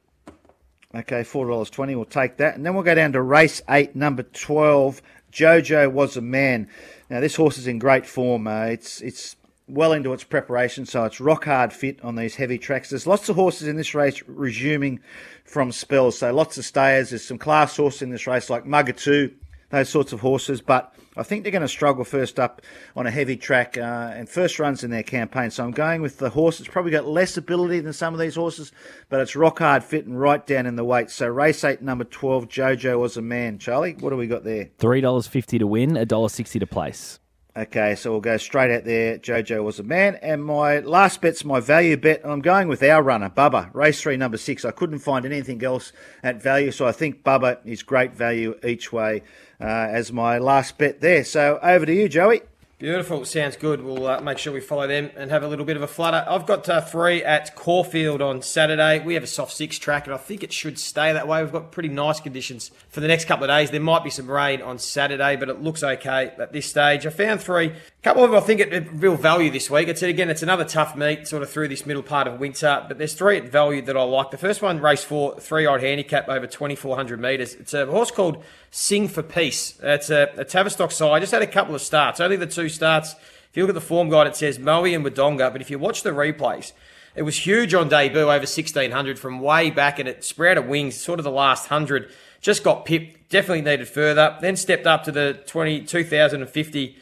Okay, 0.94 1.22
$4.20, 1.22 1.96
we'll 1.96 2.04
take 2.04 2.36
that. 2.36 2.54
And 2.54 2.64
then 2.64 2.74
we'll 2.74 2.84
go 2.84 2.94
down 2.94 3.12
to 3.12 3.20
race 3.20 3.60
eight, 3.68 3.96
number 3.96 4.22
12, 4.22 5.02
Jojo 5.32 5.90
Was 5.90 6.16
a 6.16 6.20
Man. 6.20 6.68
Now, 7.10 7.20
this 7.20 7.34
horse 7.34 7.58
is 7.58 7.66
in 7.66 7.80
great 7.80 8.06
form. 8.06 8.46
Uh, 8.46 8.66
it's, 8.66 9.00
it's 9.02 9.34
well 9.68 9.92
into 9.92 10.12
its 10.12 10.24
preparation, 10.24 10.86
so 10.86 11.04
it's 11.04 11.20
rock 11.20 11.44
hard 11.44 11.72
fit 11.72 12.02
on 12.04 12.16
these 12.16 12.36
heavy 12.36 12.58
tracks. 12.58 12.90
There's 12.90 13.06
lots 13.06 13.28
of 13.28 13.36
horses 13.36 13.68
in 13.68 13.76
this 13.76 13.94
race 13.94 14.22
resuming 14.26 15.00
from 15.44 15.72
spells, 15.72 16.18
so 16.18 16.32
lots 16.32 16.56
of 16.58 16.64
stayers. 16.64 17.10
There's 17.10 17.24
some 17.24 17.38
class 17.38 17.76
horses 17.76 18.02
in 18.02 18.10
this 18.10 18.26
race 18.26 18.48
like 18.48 18.64
Mugatoo, 18.64 19.32
those 19.70 19.88
sorts 19.88 20.12
of 20.12 20.20
horses, 20.20 20.60
but 20.60 20.94
I 21.16 21.22
think 21.22 21.42
they're 21.42 21.52
going 21.52 21.62
to 21.62 21.68
struggle 21.68 22.04
first 22.04 22.38
up 22.38 22.62
on 22.94 23.06
a 23.06 23.10
heavy 23.10 23.36
track 23.36 23.76
uh, 23.78 24.12
and 24.14 24.28
first 24.28 24.58
runs 24.58 24.84
in 24.84 24.90
their 24.90 25.02
campaign. 25.02 25.50
So 25.50 25.64
I'm 25.64 25.70
going 25.70 26.02
with 26.02 26.18
the 26.18 26.30
horse 26.30 26.58
that's 26.58 26.70
probably 26.70 26.92
got 26.92 27.06
less 27.08 27.36
ability 27.36 27.80
than 27.80 27.92
some 27.92 28.12
of 28.12 28.20
these 28.20 28.36
horses, 28.36 28.70
but 29.08 29.20
it's 29.20 29.34
rock 29.34 29.58
hard 29.58 29.82
fit 29.82 30.06
and 30.06 30.20
right 30.20 30.46
down 30.46 30.66
in 30.66 30.76
the 30.76 30.84
weight. 30.84 31.10
So 31.10 31.26
race 31.26 31.64
eight, 31.64 31.82
number 31.82 32.04
12, 32.04 32.48
Jojo 32.48 33.00
was 33.00 33.16
a 33.16 33.22
man. 33.22 33.58
Charlie, 33.58 33.96
what 33.98 34.10
do 34.10 34.16
we 34.16 34.26
got 34.26 34.44
there? 34.44 34.66
$3.50 34.78 35.58
to 35.58 35.66
win, 35.66 35.92
$1.60 35.92 36.60
to 36.60 36.66
place. 36.66 37.18
Okay, 37.56 37.94
so 37.94 38.10
we'll 38.10 38.20
go 38.20 38.36
straight 38.36 38.70
out 38.70 38.84
there. 38.84 39.16
Jojo 39.16 39.64
was 39.64 39.78
a 39.78 39.82
man. 39.82 40.16
And 40.16 40.44
my 40.44 40.80
last 40.80 41.22
bet's 41.22 41.42
my 41.42 41.58
value 41.58 41.96
bet. 41.96 42.20
I'm 42.22 42.42
going 42.42 42.68
with 42.68 42.82
our 42.82 43.02
runner, 43.02 43.30
Bubba, 43.30 43.74
race 43.74 43.98
three, 43.98 44.18
number 44.18 44.36
six. 44.36 44.62
I 44.66 44.72
couldn't 44.72 44.98
find 44.98 45.24
anything 45.24 45.64
else 45.64 45.90
at 46.22 46.42
value, 46.42 46.70
so 46.70 46.86
I 46.86 46.92
think 46.92 47.24
Bubba 47.24 47.60
is 47.64 47.82
great 47.82 48.12
value 48.12 48.58
each 48.62 48.92
way 48.92 49.22
uh, 49.58 49.64
as 49.64 50.12
my 50.12 50.36
last 50.36 50.76
bet 50.76 51.00
there. 51.00 51.24
So 51.24 51.58
over 51.62 51.86
to 51.86 51.94
you, 51.94 52.10
Joey. 52.10 52.42
Beautiful. 52.78 53.24
Sounds 53.24 53.56
good. 53.56 53.82
We'll 53.82 54.06
uh, 54.06 54.20
make 54.20 54.36
sure 54.36 54.52
we 54.52 54.60
follow 54.60 54.86
them 54.86 55.10
and 55.16 55.30
have 55.30 55.42
a 55.42 55.48
little 55.48 55.64
bit 55.64 55.78
of 55.78 55.82
a 55.82 55.86
flutter. 55.86 56.22
I've 56.28 56.44
got 56.44 56.68
uh, 56.68 56.82
three 56.82 57.24
at 57.24 57.56
Caulfield 57.56 58.20
on 58.20 58.42
Saturday. 58.42 58.98
We 58.98 59.14
have 59.14 59.22
a 59.22 59.26
soft 59.26 59.52
six 59.52 59.78
track, 59.78 60.04
and 60.04 60.12
I 60.12 60.18
think 60.18 60.42
it 60.42 60.52
should 60.52 60.78
stay 60.78 61.10
that 61.10 61.26
way. 61.26 61.42
We've 61.42 61.50
got 61.50 61.72
pretty 61.72 61.88
nice 61.88 62.20
conditions 62.20 62.70
for 62.90 63.00
the 63.00 63.08
next 63.08 63.24
couple 63.24 63.44
of 63.44 63.48
days. 63.48 63.70
There 63.70 63.80
might 63.80 64.04
be 64.04 64.10
some 64.10 64.30
rain 64.30 64.60
on 64.60 64.78
Saturday, 64.78 65.36
but 65.36 65.48
it 65.48 65.62
looks 65.62 65.82
okay 65.82 66.34
at 66.38 66.52
this 66.52 66.66
stage. 66.66 67.06
I 67.06 67.10
found 67.10 67.40
three. 67.40 67.68
A 67.68 68.02
couple 68.02 68.22
of 68.22 68.30
them 68.30 68.38
I 68.38 68.44
think 68.44 68.60
at 68.60 68.92
real 68.92 69.16
value 69.16 69.50
this 69.50 69.70
week. 69.70 69.88
It's 69.88 70.02
again, 70.02 70.28
it's 70.28 70.42
another 70.42 70.66
tough 70.66 70.94
meet 70.94 71.26
sort 71.26 71.42
of 71.42 71.48
through 71.48 71.68
this 71.68 71.86
middle 71.86 72.02
part 72.02 72.28
of 72.28 72.38
winter, 72.38 72.84
but 72.86 72.98
there's 72.98 73.14
three 73.14 73.38
at 73.38 73.48
value 73.48 73.80
that 73.80 73.96
I 73.96 74.02
like. 74.02 74.30
The 74.30 74.36
first 74.36 74.60
one, 74.60 74.80
race 74.80 75.02
four, 75.02 75.40
three-year-old 75.40 75.80
handicap 75.80 76.28
over 76.28 76.46
2,400 76.46 77.18
metres. 77.18 77.54
It's 77.54 77.72
a 77.72 77.86
horse 77.86 78.10
called 78.10 78.44
Sing 78.70 79.08
for 79.08 79.22
Peace. 79.22 79.78
It's 79.82 80.10
a, 80.10 80.30
a 80.36 80.44
Tavistock 80.44 80.92
side. 80.92 81.22
Just 81.22 81.32
had 81.32 81.40
a 81.40 81.46
couple 81.46 81.74
of 81.74 81.80
starts, 81.80 82.20
only 82.20 82.36
the 82.36 82.46
two 82.46 82.65
starts. 82.68 83.14
If 83.50 83.56
you 83.56 83.62
look 83.62 83.70
at 83.70 83.74
the 83.74 83.80
form 83.80 84.10
guide, 84.10 84.26
it 84.26 84.36
says 84.36 84.58
Moe 84.58 84.84
and 84.84 85.04
Wodonga, 85.04 85.50
but 85.50 85.60
if 85.60 85.70
you 85.70 85.78
watch 85.78 86.02
the 86.02 86.10
replays, 86.10 86.72
it 87.14 87.22
was 87.22 87.46
huge 87.46 87.72
on 87.72 87.88
debut 87.88 88.20
over 88.20 88.32
1600 88.32 89.18
from 89.18 89.40
way 89.40 89.70
back 89.70 89.98
and 89.98 90.06
it 90.06 90.22
spread 90.22 90.58
of 90.58 90.66
wings, 90.66 90.96
sort 90.96 91.18
of 91.18 91.24
the 91.24 91.30
last 91.30 91.70
100. 91.70 92.10
Just 92.42 92.62
got 92.62 92.84
pipped, 92.84 93.30
definitely 93.30 93.62
needed 93.62 93.88
further. 93.88 94.36
Then 94.42 94.56
stepped 94.56 94.86
up 94.86 95.04
to 95.04 95.12
the 95.12 95.40
20, 95.46 95.86
2050 95.86 96.96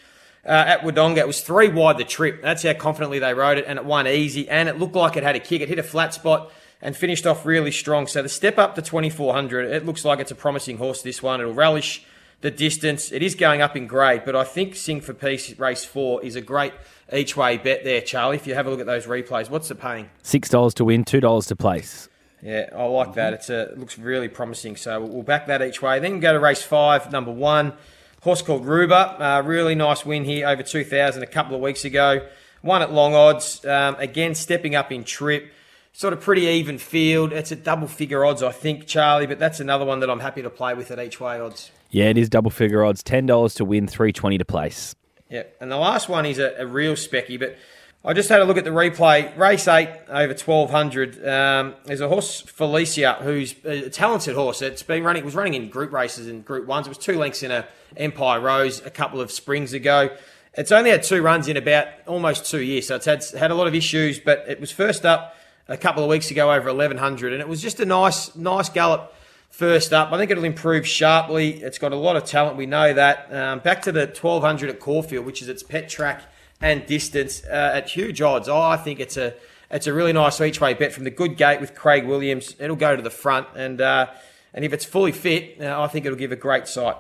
uh, 0.47 0.49
at 0.49 0.81
Wodonga. 0.83 1.19
It 1.19 1.27
was 1.27 1.41
three 1.41 1.69
wide 1.69 1.99
the 1.99 2.05
trip. 2.05 2.41
That's 2.41 2.63
how 2.63 2.75
confidently 2.75 3.19
they 3.19 3.35
rode 3.35 3.59
it 3.59 3.65
and 3.67 3.77
it 3.77 3.85
won 3.85 4.07
easy 4.07 4.49
and 4.49 4.69
it 4.69 4.79
looked 4.79 4.95
like 4.95 5.17
it 5.17 5.25
had 5.25 5.35
a 5.35 5.41
kick. 5.41 5.61
It 5.61 5.69
hit 5.69 5.81
a 5.81 5.83
flat 5.83 6.15
spot 6.15 6.53
and 6.81 6.97
finished 6.97 7.27
off 7.27 7.45
really 7.45 7.73
strong. 7.73 8.07
So 8.07 8.23
the 8.23 8.29
step 8.29 8.59
up 8.59 8.77
to 8.77 8.83
2400, 8.83 9.73
it 9.73 9.85
looks 9.85 10.05
like 10.05 10.21
it's 10.21 10.31
a 10.31 10.37
promising 10.37 10.79
horse, 10.79 11.03
this 11.03 11.23
one. 11.23 11.41
It'll 11.41 11.53
relish 11.53 12.05
the 12.44 12.50
distance. 12.50 13.11
It 13.11 13.23
is 13.23 13.35
going 13.35 13.62
up 13.62 13.75
in 13.75 13.87
grade, 13.87 14.23
but 14.26 14.37
I 14.37 14.44
think 14.44 14.76
Sing 14.76 15.00
for 15.00 15.14
Peace 15.14 15.58
race 15.58 15.82
four 15.82 16.23
is 16.23 16.37
a 16.37 16.43
great 16.43 16.75
each 17.11 17.38
way 17.38 17.56
bet 17.56 17.85
there, 17.85 18.02
Charlie. 18.02 18.37
If 18.37 18.46
you 18.46 18.55
have 18.55 18.67
a 18.67 18.70
look 18.70 18.81
at 18.81 18.87
those 18.87 19.06
replays, 19.06 19.49
what's 19.49 19.69
the 19.69 19.75
paying? 19.75 20.11
$6 20.23 20.75
to 20.75 20.85
win, 20.85 21.06
$2 21.06 21.46
to 21.49 21.56
place. 21.56 22.11
Yeah, 22.43 22.69
I 22.76 22.85
like 22.85 23.14
that. 23.14 23.32
It's 23.32 23.49
a, 23.49 23.70
it 23.70 23.79
looks 23.79 23.99
really 23.99 24.29
promising. 24.29 24.76
So 24.76 25.00
we'll 25.00 25.23
back 25.23 25.46
that 25.46 25.62
each 25.62 25.81
way. 25.81 25.99
Then 26.00 26.20
go 26.20 26.35
to 26.35 26.38
race 26.38 26.62
five, 26.62 27.11
number 27.11 27.32
one. 27.32 27.73
Horse 28.20 28.43
called 28.43 28.67
Ruba. 28.67 29.17
Uh, 29.19 29.43
really 29.43 29.75
nice 29.75 30.05
win 30.05 30.25
here 30.25 30.46
over 30.46 30.62
2,000 30.62 31.23
a 31.23 31.26
couple 31.26 31.56
of 31.56 31.62
weeks 31.62 31.87
ago. 31.87 32.29
One 32.61 32.82
at 32.82 32.93
long 32.93 33.14
odds. 33.14 33.64
Um, 33.64 33.96
again, 33.99 34.35
stepping 34.35 34.75
up 34.75 34.93
in 34.93 35.05
trip 35.05 35.50
sort 35.94 36.12
of 36.12 36.20
pretty 36.20 36.43
even 36.43 36.76
field. 36.76 37.32
It's 37.32 37.52
a 37.52 37.56
double 37.56 37.87
figure 37.87 38.25
odds, 38.25 38.43
I 38.43 38.52
think, 38.52 38.87
Charlie, 38.87 39.26
but 39.26 39.38
that's 39.38 39.61
another 39.61 39.87
one 39.87 40.00
that 40.00 40.11
I'm 40.11 40.20
happy 40.20 40.43
to 40.43 40.50
play 40.50 40.75
with 40.75 40.91
at 40.91 40.99
each 40.99 41.20
way 41.20 41.41
odds. 41.41 41.70
Yeah, 41.94 42.06
it 42.06 42.19
is 42.19 42.29
double 42.29 42.50
figure 42.50 42.85
odds. 42.85 43.05
Ten 43.05 43.25
dollars 43.25 43.55
to 43.55 43.64
win, 43.64 43.87
three 43.87 44.12
twenty 44.12 44.37
to 44.37 44.44
place. 44.44 44.96
Yeah, 45.31 45.44
and 45.61 45.70
the 45.70 45.76
last 45.76 46.08
one 46.08 46.26
is 46.26 46.41
a, 46.41 46.52
a, 46.58 46.67
real 46.67 46.94
specky, 46.94 47.38
but 47.38 47.56
I 48.05 48.12
just 48.12 48.29
had 48.29 48.41
a 48.41 48.44
look 48.44 48.56
at 48.56 48.64
the 48.64 48.70
replay. 48.70 49.37
Race 49.38 49.69
eight 49.69 49.91
over 50.08 50.35
twelve 50.35 50.70
hundred. 50.70 51.25
Um, 51.25 51.76
there's 51.85 52.00
a 52.00 52.08
horse 52.08 52.41
Felicia 52.41 53.19
who's 53.23 53.55
a 53.64 53.91
talented 53.91 54.35
horse. 54.35 54.61
It's 54.61 54.82
been 54.82 55.05
running. 55.05 55.23
It 55.23 55.25
was 55.25 55.37
running 55.37 55.55
in 55.55 55.69
group 55.69 55.93
races 55.93 56.26
and 56.26 56.44
group 56.44 56.67
ones. 56.67 56.88
It 56.88 56.91
was 56.91 56.99
two 56.99 57.17
lengths 57.17 57.44
in 57.44 57.52
a 57.52 57.64
Empire 57.96 58.41
Rose 58.41 58.85
a 58.85 58.91
couple 58.91 59.20
of 59.20 59.31
springs 59.31 59.73
ago. 59.73 60.11
It's 60.55 60.73
only 60.73 60.91
had 60.91 61.05
two 61.05 61.23
runs 61.23 61.46
in 61.46 61.56
about 61.56 61.87
almost 62.08 62.50
two 62.50 62.61
years, 62.61 62.88
so 62.88 62.96
it's 62.96 63.06
had 63.06 63.25
had 63.38 63.52
a 63.52 63.55
lot 63.55 63.69
of 63.69 63.75
issues. 63.76 64.19
But 64.19 64.46
it 64.49 64.61
was 64.61 64.73
first 64.73 65.06
up 65.06 65.37
a 65.69 65.76
couple 65.76 66.02
of 66.02 66.11
weeks 66.11 66.32
ago 66.32 66.52
over 66.52 66.75
1100, 66.75 67.32
and 67.32 67.41
it 67.41 67.46
was 67.46 67.62
just 67.62 67.79
a 67.79 67.85
nice, 67.85 68.35
nice 68.35 68.69
gallop 68.69 69.14
first 69.56 69.93
up. 69.93 70.11
I 70.12 70.19
think 70.19 70.31
it'll 70.31 70.45
improve 70.45 70.87
sharply. 70.87 71.62
It's 71.62 71.79
got 71.79 71.93
a 71.93 71.97
lot 71.97 72.17
of 72.17 72.25
talent. 72.25 72.56
We 72.56 72.67
know 72.67 72.93
that. 72.93 73.33
Um, 73.33 73.61
back 73.61 73.83
to 73.83 73.93
the 73.93 74.06
1200 74.06 74.69
at 74.69 74.81
Caulfield, 74.81 75.25
which 75.25 75.41
is 75.43 75.49
its 75.49 75.63
pet 75.63 75.89
track 75.89 76.23
and 76.61 76.84
distance 76.87 77.44
uh, 77.44 77.73
at 77.75 77.89
huge 77.89 78.20
odds. 78.20 78.49
Oh, 78.49 78.61
I 78.61 78.77
think 78.77 78.99
it's 78.99 79.17
a 79.17 79.34
it's 79.70 79.87
a 79.87 79.93
really 79.93 80.13
nice 80.13 80.41
each 80.41 80.61
way 80.61 80.75
bet 80.75 80.93
from 80.93 81.05
the 81.05 81.11
good 81.11 81.37
gate 81.37 81.61
with 81.61 81.75
Craig 81.75 82.06
Williams. 82.06 82.56
It'll 82.58 82.77
go 82.77 82.96
to 82.96 83.03
the 83.03 83.11
front, 83.11 83.46
and 83.55 83.81
uh, 83.81 84.11
and 84.53 84.65
if 84.65 84.73
it's 84.73 84.84
fully 84.84 85.13
fit, 85.13 85.61
uh, 85.61 85.81
I 85.81 85.87
think 85.87 86.05
it'll 86.05 86.19
give 86.19 86.32
a 86.32 86.37
great 86.37 86.67
sight. 86.67 86.96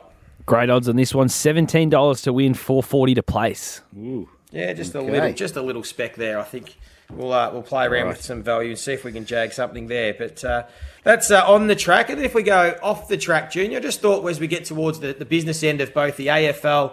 Great 0.46 0.70
odds 0.70 0.88
on 0.88 0.96
this 0.96 1.14
one. 1.14 1.28
Seventeen 1.28 1.90
dollars 1.90 2.22
to 2.22 2.32
win, 2.32 2.54
four 2.54 2.82
forty 2.82 3.14
to 3.14 3.22
place. 3.22 3.82
Ooh. 3.96 4.28
Yeah, 4.52 4.72
just 4.72 4.94
okay. 4.94 5.08
a 5.08 5.10
little, 5.10 5.32
just 5.32 5.56
a 5.56 5.62
little 5.62 5.82
spec 5.82 6.14
there. 6.14 6.38
I 6.38 6.44
think 6.44 6.76
we'll 7.10 7.32
uh, 7.32 7.50
we'll 7.52 7.62
play 7.62 7.86
around 7.86 8.04
right. 8.04 8.16
with 8.16 8.22
some 8.22 8.42
value 8.42 8.70
and 8.70 8.78
see 8.78 8.92
if 8.92 9.04
we 9.04 9.12
can 9.12 9.24
jag 9.24 9.52
something 9.52 9.86
there. 9.86 10.14
But 10.14 10.44
uh, 10.44 10.64
that's 11.02 11.30
uh, 11.30 11.44
on 11.46 11.66
the 11.66 11.76
track. 11.76 12.08
And 12.08 12.18
then 12.18 12.24
if 12.24 12.34
we 12.34 12.42
go 12.42 12.78
off 12.82 13.08
the 13.08 13.16
track, 13.16 13.50
Junior, 13.52 13.78
I 13.78 13.80
just 13.80 14.00
thought 14.00 14.26
as 14.28 14.40
we 14.40 14.46
get 14.46 14.64
towards 14.64 15.00
the, 15.00 15.12
the 15.12 15.24
business 15.24 15.62
end 15.62 15.80
of 15.80 15.92
both 15.94 16.16
the 16.16 16.28
AFL 16.28 16.92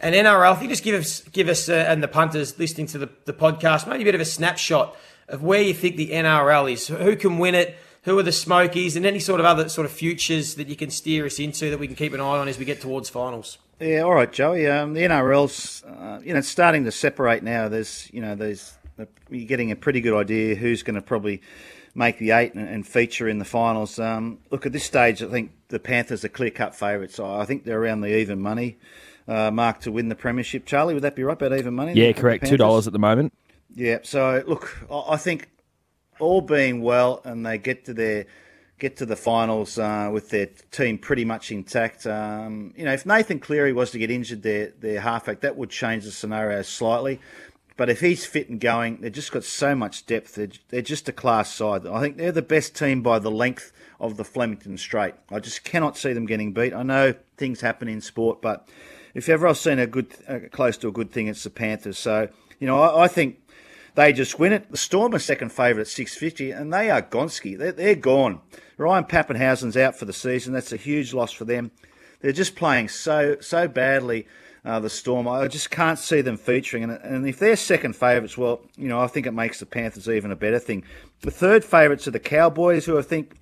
and 0.00 0.14
NRL, 0.14 0.56
if 0.56 0.62
you 0.62 0.68
just 0.68 0.84
give 0.84 1.00
us 1.00 1.20
give 1.28 1.48
us 1.48 1.68
uh, 1.68 1.86
and 1.88 2.02
the 2.02 2.08
punters 2.08 2.58
listening 2.58 2.86
to 2.88 2.98
the, 2.98 3.10
the 3.24 3.32
podcast 3.32 3.88
maybe 3.88 4.02
a 4.02 4.04
bit 4.04 4.14
of 4.14 4.20
a 4.20 4.26
snapshot 4.26 4.96
of 5.28 5.42
where 5.42 5.62
you 5.62 5.74
think 5.74 5.96
the 5.96 6.10
NRL 6.10 6.72
is, 6.72 6.88
who 6.88 7.16
can 7.16 7.38
win 7.38 7.54
it. 7.54 7.76
Who 8.04 8.18
are 8.18 8.22
the 8.22 8.32
Smokies 8.32 8.96
and 8.96 9.04
any 9.04 9.18
sort 9.18 9.38
of 9.38 9.44
other 9.44 9.68
sort 9.68 9.84
of 9.84 9.90
futures 9.90 10.54
that 10.54 10.68
you 10.68 10.76
can 10.76 10.88
steer 10.88 11.26
us 11.26 11.38
into 11.38 11.68
that 11.68 11.78
we 11.78 11.86
can 11.86 11.96
keep 11.96 12.14
an 12.14 12.20
eye 12.20 12.38
on 12.38 12.48
as 12.48 12.56
we 12.56 12.64
get 12.64 12.80
towards 12.80 13.10
finals? 13.10 13.58
Yeah, 13.80 14.00
all 14.00 14.14
right, 14.14 14.32
Joey. 14.32 14.66
Um, 14.66 14.94
the 14.94 15.02
NRL's, 15.02 15.82
uh, 15.84 16.20
you 16.24 16.32
know, 16.32 16.40
starting 16.40 16.84
to 16.84 16.92
separate 16.92 17.42
now. 17.42 17.68
There's, 17.68 18.08
you 18.12 18.22
know, 18.22 18.34
there's 18.34 18.77
you're 19.30 19.46
getting 19.46 19.70
a 19.70 19.76
pretty 19.76 20.00
good 20.00 20.18
idea 20.18 20.54
who's 20.54 20.82
going 20.82 20.96
to 20.96 21.02
probably 21.02 21.42
make 21.94 22.18
the 22.18 22.30
eight 22.30 22.54
and, 22.54 22.68
and 22.68 22.86
feature 22.86 23.28
in 23.28 23.38
the 23.38 23.44
finals. 23.44 23.98
Um, 23.98 24.38
look, 24.50 24.66
at 24.66 24.72
this 24.72 24.84
stage, 24.84 25.22
I 25.22 25.26
think 25.26 25.52
the 25.68 25.78
Panthers 25.78 26.24
are 26.24 26.28
clear 26.28 26.50
cut 26.50 26.74
favourites. 26.74 27.18
I 27.18 27.44
think 27.44 27.64
they're 27.64 27.80
around 27.80 28.00
the 28.00 28.16
even 28.16 28.40
money 28.40 28.78
uh, 29.26 29.50
mark 29.50 29.80
to 29.80 29.92
win 29.92 30.08
the 30.08 30.14
premiership. 30.14 30.64
Charlie, 30.64 30.94
would 30.94 31.02
that 31.02 31.14
be 31.14 31.22
right? 31.22 31.40
About 31.40 31.58
even 31.58 31.74
money? 31.74 31.92
Yeah, 31.92 32.12
correct. 32.12 32.46
Two 32.46 32.56
dollars 32.56 32.86
at 32.86 32.92
the 32.92 32.98
moment. 32.98 33.32
Yeah. 33.74 33.98
So 34.02 34.42
look, 34.46 34.76
I 34.90 35.16
think 35.16 35.48
all 36.18 36.40
being 36.40 36.82
well, 36.82 37.20
and 37.24 37.44
they 37.44 37.58
get 37.58 37.84
to 37.84 37.94
their 37.94 38.26
get 38.78 38.96
to 38.96 39.06
the 39.06 39.16
finals 39.16 39.76
uh, 39.76 40.08
with 40.12 40.30
their 40.30 40.46
team 40.70 40.98
pretty 40.98 41.24
much 41.24 41.50
intact. 41.50 42.06
Um, 42.06 42.72
you 42.76 42.84
know, 42.84 42.92
if 42.92 43.04
Nathan 43.04 43.40
Cleary 43.40 43.72
was 43.72 43.90
to 43.90 43.98
get 43.98 44.10
injured, 44.10 44.42
their 44.42 44.72
their 44.78 45.00
halfback, 45.00 45.40
that 45.40 45.56
would 45.56 45.70
change 45.70 46.04
the 46.04 46.12
scenario 46.12 46.62
slightly. 46.62 47.20
But 47.78 47.88
if 47.88 48.00
he's 48.00 48.26
fit 48.26 48.48
and 48.48 48.60
going, 48.60 49.00
they've 49.00 49.12
just 49.12 49.30
got 49.30 49.44
so 49.44 49.72
much 49.72 50.04
depth. 50.04 50.34
They're, 50.34 50.50
they're 50.68 50.82
just 50.82 51.08
a 51.08 51.12
class 51.12 51.54
side. 51.54 51.86
I 51.86 52.00
think 52.00 52.16
they're 52.16 52.32
the 52.32 52.42
best 52.42 52.74
team 52.74 53.02
by 53.02 53.20
the 53.20 53.30
length 53.30 53.72
of 54.00 54.16
the 54.16 54.24
Flemington 54.24 54.76
Straight. 54.76 55.14
I 55.30 55.38
just 55.38 55.62
cannot 55.62 55.96
see 55.96 56.12
them 56.12 56.26
getting 56.26 56.52
beat. 56.52 56.74
I 56.74 56.82
know 56.82 57.14
things 57.36 57.60
happen 57.60 57.86
in 57.86 58.00
sport, 58.00 58.42
but 58.42 58.68
if 59.14 59.28
ever 59.28 59.46
I've 59.46 59.58
seen 59.58 59.78
a 59.78 59.86
good, 59.86 60.12
uh, 60.26 60.40
close 60.50 60.76
to 60.78 60.88
a 60.88 60.92
good 60.92 61.12
thing, 61.12 61.28
it's 61.28 61.44
the 61.44 61.50
Panthers. 61.50 62.00
So, 62.00 62.28
you 62.58 62.66
know, 62.66 62.80
I, 62.80 63.04
I 63.04 63.08
think 63.08 63.40
they 63.94 64.12
just 64.12 64.40
win 64.40 64.52
it. 64.52 64.68
The 64.72 64.76
Storm 64.76 65.14
are 65.14 65.20
second 65.20 65.52
favourite 65.52 65.82
at 65.82 65.86
650, 65.86 66.50
and 66.50 66.72
they 66.72 66.90
are 66.90 67.00
Gonski. 67.00 67.56
They're, 67.56 67.70
they're 67.70 67.94
gone. 67.94 68.40
Ryan 68.76 69.04
Papenhuyzen's 69.04 69.76
out 69.76 69.96
for 69.96 70.04
the 70.04 70.12
season. 70.12 70.52
That's 70.52 70.72
a 70.72 70.76
huge 70.76 71.14
loss 71.14 71.30
for 71.30 71.44
them. 71.44 71.70
They're 72.22 72.32
just 72.32 72.56
playing 72.56 72.88
so 72.88 73.36
so 73.40 73.68
badly. 73.68 74.26
Uh, 74.68 74.78
the 74.78 74.90
Storm, 74.90 75.26
I 75.26 75.48
just 75.48 75.70
can't 75.70 75.98
see 75.98 76.20
them 76.20 76.36
featuring. 76.36 76.82
And, 76.82 76.92
and 76.92 77.26
if 77.26 77.38
they're 77.38 77.56
second 77.56 77.96
favourites, 77.96 78.36
well, 78.36 78.60
you 78.76 78.86
know, 78.86 79.00
I 79.00 79.06
think 79.06 79.26
it 79.26 79.32
makes 79.32 79.60
the 79.60 79.64
Panthers 79.64 80.10
even 80.10 80.30
a 80.30 80.36
better 80.36 80.58
thing. 80.58 80.84
The 81.22 81.30
third 81.30 81.64
favourites 81.64 82.06
are 82.06 82.10
the 82.10 82.20
Cowboys, 82.20 82.84
who 82.84 82.98
I 82.98 83.02
think 83.02 83.34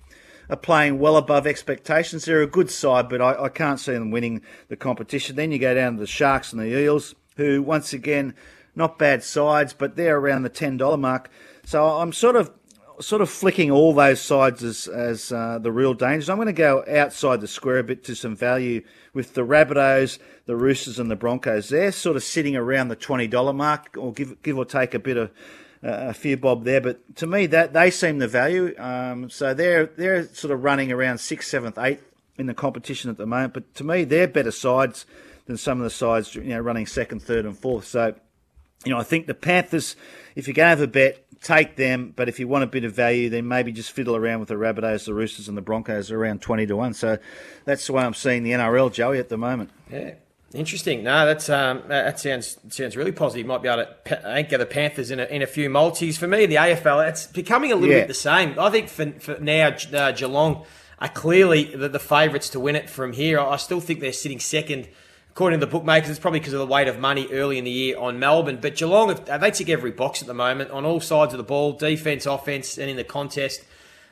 are 0.49 0.55
playing 0.55 0.99
well 0.99 1.17
above 1.17 1.45
expectations. 1.45 2.23
They're 2.23 2.41
a 2.41 2.47
good 2.47 2.71
side, 2.71 3.09
but 3.09 3.21
I, 3.21 3.43
I 3.43 3.49
can't 3.49 3.77
see 3.77 3.91
them 3.91 4.09
winning 4.09 4.41
the 4.69 4.77
competition. 4.77 5.35
Then 5.35 5.51
you 5.51 5.59
go 5.59 5.73
down 5.73 5.95
to 5.95 5.99
the 5.99 6.07
Sharks 6.07 6.53
and 6.53 6.61
the 6.61 6.73
Eels, 6.73 7.13
who 7.35 7.61
once 7.61 7.91
again 7.91 8.33
not 8.73 8.97
bad 8.97 9.21
sides, 9.21 9.73
but 9.73 9.97
they're 9.97 10.19
around 10.19 10.43
the 10.43 10.49
ten 10.49 10.77
dollar 10.77 10.95
mark. 10.95 11.29
So 11.65 11.85
I'm 11.85 12.13
sort 12.13 12.37
of 12.37 12.51
sort 12.99 13.21
of 13.21 13.29
flicking 13.29 13.71
all 13.71 13.93
those 13.93 14.21
sides 14.21 14.63
as 14.63 14.87
as 14.87 15.31
uh, 15.31 15.59
the 15.59 15.71
real 15.71 15.93
dangers. 15.93 16.29
I'm 16.29 16.37
going 16.37 16.47
to 16.47 16.53
go 16.53 16.83
outside 16.89 17.41
the 17.41 17.47
square 17.47 17.79
a 17.79 17.83
bit 17.83 18.03
to 18.05 18.15
some 18.15 18.35
value 18.35 18.83
with 19.13 19.33
the 19.33 19.45
Rabbitohs, 19.45 20.19
the 20.45 20.55
Roosters, 20.55 20.99
and 20.99 21.09
the 21.09 21.15
Broncos. 21.15 21.69
They're 21.69 21.91
sort 21.91 22.15
of 22.15 22.23
sitting 22.23 22.55
around 22.55 22.87
the 22.87 22.95
twenty 22.95 23.27
dollar 23.27 23.53
mark, 23.53 23.95
or 23.97 24.13
give 24.13 24.41
give 24.43 24.57
or 24.57 24.65
take 24.65 24.93
a 24.93 24.99
bit 24.99 25.17
of 25.17 25.29
uh, 25.83 26.09
a 26.09 26.13
few 26.13 26.37
bob 26.37 26.63
there. 26.63 26.81
But 26.81 27.15
to 27.17 27.27
me, 27.27 27.45
that 27.47 27.73
they 27.73 27.91
seem 27.91 28.19
the 28.19 28.27
value. 28.27 28.73
Um, 28.77 29.29
so 29.29 29.53
they're 29.53 29.85
they're 29.85 30.27
sort 30.27 30.51
of 30.51 30.63
running 30.63 30.91
around 30.91 31.19
sixth, 31.19 31.49
seventh, 31.49 31.77
eighth 31.77 32.03
in 32.37 32.45
the 32.45 32.53
competition 32.53 33.09
at 33.09 33.17
the 33.17 33.25
moment. 33.25 33.53
But 33.53 33.73
to 33.75 33.83
me, 33.83 34.03
they're 34.03 34.27
better 34.27 34.51
sides 34.51 35.05
than 35.45 35.57
some 35.57 35.79
of 35.79 35.83
the 35.83 35.89
sides 35.89 36.35
you 36.35 36.43
know 36.43 36.59
running 36.59 36.85
second, 36.85 37.21
third, 37.21 37.45
and 37.45 37.57
fourth. 37.57 37.85
So 37.85 38.15
you 38.85 38.93
know, 38.93 38.99
I 38.99 39.03
think 39.03 39.27
the 39.27 39.33
Panthers, 39.33 39.95
if 40.35 40.47
you're 40.47 40.53
going 40.53 40.65
to 40.65 40.69
have 40.69 40.81
a 40.81 40.87
bet, 40.87 41.23
take 41.41 41.75
them. 41.75 42.13
But 42.15 42.29
if 42.29 42.39
you 42.39 42.47
want 42.47 42.63
a 42.63 42.67
bit 42.67 42.83
of 42.83 42.93
value, 42.93 43.29
then 43.29 43.47
maybe 43.47 43.71
just 43.71 43.91
fiddle 43.91 44.15
around 44.15 44.39
with 44.39 44.49
the 44.49 44.55
Rabbitohs, 44.55 45.05
the 45.05 45.13
Roosters, 45.13 45.47
and 45.47 45.57
the 45.57 45.61
Broncos 45.61 46.11
around 46.11 46.41
20 46.41 46.65
to 46.67 46.75
1. 46.75 46.93
So 46.93 47.17
that's 47.65 47.85
the 47.87 47.93
way 47.93 48.03
I'm 48.03 48.13
seeing 48.13 48.43
the 48.43 48.51
NRL, 48.51 48.91
Joey, 48.91 49.19
at 49.19 49.29
the 49.29 49.37
moment. 49.37 49.71
Yeah. 49.91 50.15
Interesting. 50.53 51.03
No, 51.03 51.25
that's 51.25 51.49
um, 51.49 51.83
that 51.89 52.21
sounds 52.21 52.57
sounds 52.69 52.95
really 52.95 53.11
positive. 53.11 53.45
Might 53.45 53.61
be 53.61 53.67
able 53.67 53.85
to 54.05 54.27
anchor 54.27 54.57
the 54.57 54.65
Panthers 54.65 55.11
in 55.11 55.19
a, 55.19 55.25
in 55.25 55.41
a 55.41 55.45
few 55.45 55.69
multis. 55.69 56.17
For 56.17 56.25
me, 56.25 56.45
the 56.45 56.55
AFL, 56.55 57.09
it's 57.09 57.27
becoming 57.27 57.73
a 57.73 57.75
little 57.75 57.93
yeah. 57.93 58.01
bit 58.03 58.07
the 58.07 58.13
same. 58.13 58.57
I 58.57 58.69
think 58.69 58.87
for, 58.87 59.11
for 59.19 59.37
now, 59.41 59.75
uh, 59.93 60.13
Geelong 60.13 60.65
are 60.99 61.09
clearly 61.09 61.75
the, 61.75 61.89
the 61.89 61.99
favourites 61.99 62.47
to 62.51 62.61
win 62.61 62.77
it 62.77 62.89
from 62.89 63.11
here. 63.11 63.41
I 63.41 63.57
still 63.57 63.81
think 63.81 63.99
they're 63.99 64.13
sitting 64.13 64.39
second 64.39 64.87
according 65.37 65.59
to 65.59 65.63
the 65.67 65.71
bookmakers, 65.71 66.09
it's 66.09 66.17
probably 66.17 66.39
because 66.39 66.53
of 66.53 66.57
the 66.57 66.65
weight 66.65 66.87
of 66.87 66.97
money 66.97 67.27
early 67.31 67.59
in 67.59 67.63
the 67.63 67.69
year 67.69 67.95
on 67.99 68.17
Melbourne. 68.17 68.57
But 68.59 68.75
Geelong, 68.75 69.13
they 69.13 69.51
tick 69.51 69.69
every 69.69 69.91
box 69.91 70.19
at 70.19 70.27
the 70.27 70.33
moment 70.33 70.71
on 70.71 70.83
all 70.83 70.99
sides 70.99 71.31
of 71.31 71.37
the 71.37 71.43
ball, 71.43 71.73
defence, 71.73 72.25
offence, 72.25 72.79
and 72.79 72.89
in 72.89 72.95
the 72.95 73.03
contest. 73.03 73.63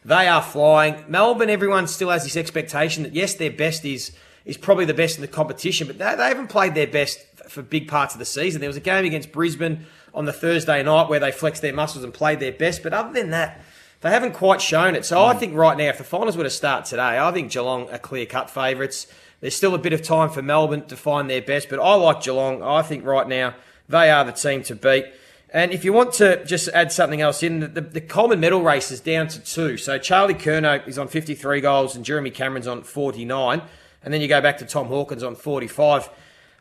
They 0.03 0.27
are 0.27 0.43
flying. 0.43 1.03
Melbourne, 1.07 1.49
everyone 1.49 1.87
still 1.87 2.11
has 2.11 2.25
this 2.25 2.37
expectation 2.37 3.01
that 3.01 3.15
yes, 3.15 3.33
their 3.33 3.49
best 3.49 3.83
is 3.85 4.11
is 4.45 4.55
probably 4.55 4.85
the 4.85 4.93
best 4.93 5.15
in 5.15 5.23
the 5.23 5.27
competition, 5.27 5.87
but 5.87 5.97
they, 5.97 6.15
they 6.15 6.27
haven't 6.27 6.49
played 6.49 6.75
their 6.75 6.85
best 6.85 7.19
for 7.49 7.63
big 7.63 7.87
parts 7.87 8.13
of 8.13 8.19
the 8.19 8.25
season. 8.25 8.61
There 8.61 8.69
was 8.69 8.77
a 8.77 8.79
game 8.79 9.03
against 9.03 9.31
Brisbane 9.31 9.87
on 10.13 10.25
the 10.25 10.33
Thursday 10.33 10.83
night 10.83 11.09
where 11.09 11.19
they 11.19 11.31
flexed 11.31 11.63
their 11.63 11.73
muscles 11.73 12.03
and 12.03 12.13
played 12.13 12.39
their 12.39 12.51
best, 12.51 12.83
but 12.83 12.93
other 12.93 13.11
than 13.11 13.31
that, 13.31 13.61
they 14.01 14.11
haven't 14.11 14.33
quite 14.33 14.61
shown 14.61 14.93
it. 14.93 15.05
So. 15.05 15.19
I 15.23 15.33
hmm. 15.33 15.39
think 15.39 15.55
right 15.55 15.75
now, 15.75 15.85
if 15.85 15.97
the 15.97 16.03
finals 16.03 16.37
were 16.37 16.43
to 16.43 16.51
start 16.51 16.85
today, 16.85 17.17
I 17.17 17.31
think 17.31 17.51
Geelong 17.51 17.89
are 17.89 17.97
clear 17.97 18.27
cut 18.27 18.51
favourites. 18.51 19.07
There's 19.45 19.55
still 19.55 19.75
a 19.75 19.77
bit 19.77 19.93
of 19.93 20.01
time 20.01 20.31
for 20.31 20.41
Melbourne 20.41 20.87
to 20.87 20.97
find 20.97 21.29
their 21.29 21.39
best, 21.39 21.69
but 21.69 21.79
I 21.79 21.93
like 21.93 22.23
Geelong. 22.23 22.63
I 22.63 22.81
think 22.81 23.05
right 23.05 23.27
now 23.27 23.53
they 23.87 24.09
are 24.09 24.25
the 24.25 24.31
team 24.31 24.63
to 24.63 24.73
beat. 24.73 25.05
And 25.51 25.71
if 25.71 25.85
you 25.85 25.93
want 25.93 26.13
to 26.13 26.43
just 26.45 26.67
add 26.69 26.91
something 26.91 27.21
else 27.21 27.43
in, 27.43 27.59
the, 27.59 27.81
the 27.81 28.01
Coleman 28.01 28.39
medal 28.39 28.63
race 28.63 28.89
is 28.89 28.99
down 28.99 29.27
to 29.27 29.39
two. 29.39 29.77
So 29.77 29.99
Charlie 29.99 30.33
Curnow 30.33 30.87
is 30.87 30.97
on 30.97 31.07
53 31.07 31.61
goals 31.61 31.95
and 31.95 32.03
Jeremy 32.03 32.31
Cameron's 32.31 32.65
on 32.65 32.81
49. 32.81 33.61
And 34.03 34.11
then 34.11 34.19
you 34.19 34.27
go 34.27 34.41
back 34.41 34.57
to 34.57 34.65
Tom 34.65 34.87
Hawkins 34.87 35.21
on 35.21 35.35
45. 35.35 36.09